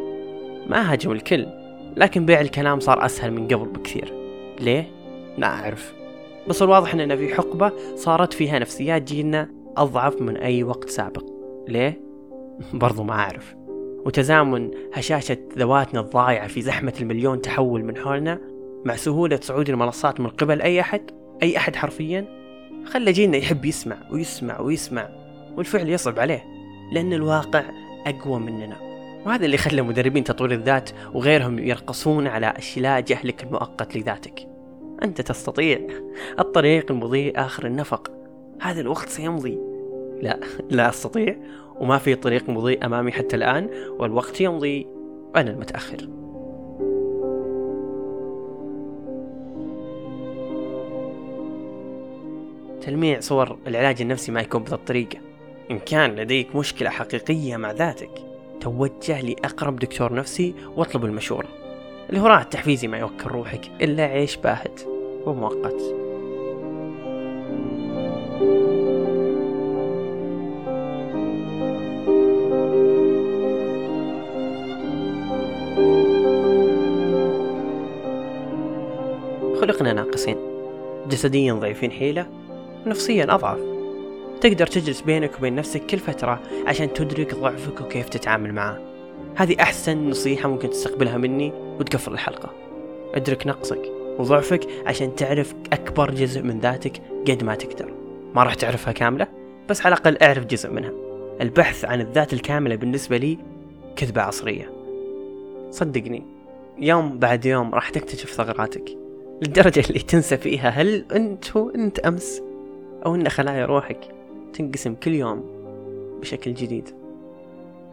ما 0.68 0.92
هاجموا 0.92 1.16
الكل 1.16 1.48
لكن 1.98 2.26
بيع 2.26 2.42
الكلام 2.42 2.80
صار 2.80 3.06
أسهل 3.06 3.32
من 3.32 3.48
قبل 3.48 3.66
بكثير. 3.66 4.14
ليه؟ 4.60 4.92
لا 5.38 5.48
أعرف. 5.48 5.94
بس 6.48 6.62
الواضح 6.62 6.94
أننا 6.94 7.16
في 7.16 7.36
حقبة 7.36 7.72
صارت 7.96 8.34
فيها 8.34 8.60
نفسيات 8.60 9.02
جيلنا 9.02 9.50
أضعف 9.78 10.22
من 10.22 10.38
أي 10.38 10.64
وقت 10.64 10.90
سابق. 10.90 11.24
ليه؟ 11.68 12.02
برضو 12.74 13.04
ما 13.04 13.14
أعرف. 13.14 13.56
وتزامن 14.06 14.72
هشاشة 14.94 15.38
ذواتنا 15.58 16.00
الضايعة 16.00 16.48
في 16.48 16.62
زحمة 16.62 16.94
المليون 17.02 17.42
تحول 17.42 17.84
من 17.84 17.98
حولنا 17.98 18.40
مع 18.86 18.96
سهولة 18.96 19.40
صعود 19.42 19.70
المنصات 19.70 20.20
من 20.20 20.28
قبل 20.28 20.62
أي 20.62 20.82
أحد؟ 20.82 21.12
أي 21.44 21.58
أحد 21.58 21.76
حرفيا؟ 21.76 22.26
خلى 22.86 23.12
جيلنا 23.12 23.38
يحب 23.38 23.66
يسمع 23.66 23.98
ويسمع 24.12 24.60
ويسمع. 24.60 25.21
والفعل 25.58 25.90
يصعب 25.90 26.20
عليه 26.20 26.46
لأن 26.92 27.14
الواقع 27.14 27.64
أقوى 28.08 28.40
مننا. 28.40 28.76
وهذا 29.26 29.46
اللي 29.46 29.58
خلى 29.58 29.82
مدربين 29.82 30.24
تطوير 30.24 30.52
الذات 30.52 30.90
وغيرهم 31.14 31.60
يرقصون 31.60 32.28
على 32.28 32.54
اشلاء 32.58 33.02
جهلك 33.02 33.44
المؤقت 33.44 33.98
لذاتك. 33.98 34.48
أنت 35.04 35.22
تستطيع 35.22 35.88
الطريق 36.40 36.92
المضي 36.92 37.32
آخر 37.32 37.66
النفق. 37.66 38.12
هذا 38.62 38.82
الوقت 38.82 39.10
سيمضي. 39.10 39.60
لا 40.22 40.40
لا 40.70 40.90
أستطيع 40.90 41.36
وما 41.80 41.98
في 41.98 42.16
طريق 42.16 42.50
مضيء 42.50 42.86
أمامي 42.86 43.12
حتى 43.12 43.36
الآن 43.36 43.70
والوقت 44.00 44.42
يمضي. 44.42 44.88
وأنا 45.36 45.52
المتأخر. 45.52 46.08
تلميع 52.82 53.20
صور 53.20 53.58
العلاج 53.68 54.02
النفسي 54.02 54.32
ما 54.32 54.42
يكون 54.42 54.64
بهذه 54.64 54.74
الطريقة 54.74 55.31
إن 55.72 55.80
كان 55.80 56.16
لديك 56.16 56.56
مشكلة 56.56 56.90
حقيقية 56.90 57.58
مع 57.58 57.72
ذاتك 57.72 58.12
توجه 58.62 59.22
لأقرب 59.22 59.80
دكتور 59.80 60.14
نفسي 60.14 60.54
واطلب 60.76 61.06
المشورة. 61.06 61.48
الهراء 62.10 62.42
التحفيزي 62.42 62.88
ما 62.88 62.98
يوكل 62.98 63.28
روحك 63.28 63.62
إلا 63.82 64.04
عيش 64.04 64.36
باهت 64.36 64.82
ومؤقت. 65.26 65.82
خلقنا 79.62 79.94
ناقصين. 79.94 80.38
جسديا 81.08 81.54
ضعيفين 81.54 81.92
حيلة 81.92 82.28
ونفسيا 82.86 83.24
أضعف. 83.24 83.71
تقدر 84.42 84.68
تجلس 84.68 85.02
بينك 85.02 85.38
وبين 85.38 85.56
نفسك 85.56 85.86
كل 85.86 86.00
فترة 86.00 86.40
عشان 86.68 86.94
تدرك 86.94 87.36
ضعفك 87.36 87.82
وكيف 87.82 88.10
تتعامل 88.10 88.54
معاه 88.54 88.78
هذه 89.36 89.56
أحسن 89.60 90.10
نصيحة 90.10 90.50
ممكن 90.50 90.70
تستقبلها 90.70 91.18
مني 91.18 91.52
وتقفل 91.80 92.14
الحلقة. 92.14 92.50
ادرك 93.14 93.48
نقصك 93.48 93.82
وضعفك 94.20 94.68
عشان 94.86 95.16
تعرف 95.16 95.54
أكبر 95.74 96.12
جزء 96.12 96.42
من 96.42 96.60
ذاتك 96.60 97.02
قد 97.28 97.44
ما 97.44 97.56
تقدر. 97.56 97.94
ما 98.36 98.44
راح 98.44 98.54
تعرفها 98.54 98.94
كاملة 98.94 99.28
بس 99.70 99.86
على 99.86 99.96
الأقل 99.96 100.18
اعرف 100.18 100.46
جزء 100.46 100.70
منها. 100.70 100.92
البحث 101.42 101.86
عن 101.86 102.02
الذات 102.02 102.34
الكاملة 102.34 102.76
بالنسبة 102.76 103.18
لي 103.18 103.38
كذبة 103.96 104.22
عصرية. 104.22 104.72
صدقني 105.72 106.24
يوم 106.78 107.20
بعد 107.20 107.46
يوم 107.46 107.76
راح 107.76 107.90
تكتشف 107.90 108.30
ثغراتك. 108.30 108.98
للدرجة 109.42 109.84
اللي 109.90 110.00
تنسى 110.00 110.38
فيها 110.38 110.70
هل 110.70 111.06
أنت 111.12 111.58
هو 111.58 111.70
أنت 111.70 112.00
أمس 112.00 112.42
أو 113.06 113.16
أن 113.16 113.30
خلايا 113.30 113.66
روحك 113.66 114.21
تنقسم 114.54 114.96
كل 114.96 115.14
يوم 115.14 115.44
بشكل 116.22 116.54
جديد. 116.54 116.90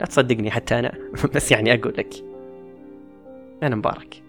لا 0.00 0.06
تصدقني 0.06 0.50
حتى 0.50 0.78
أنا 0.78 0.98
بس 1.34 1.52
يعني 1.52 1.74
أقول 1.74 1.94
لك. 1.98 2.14
أنا 3.62 3.76
مبارك. 3.76 4.22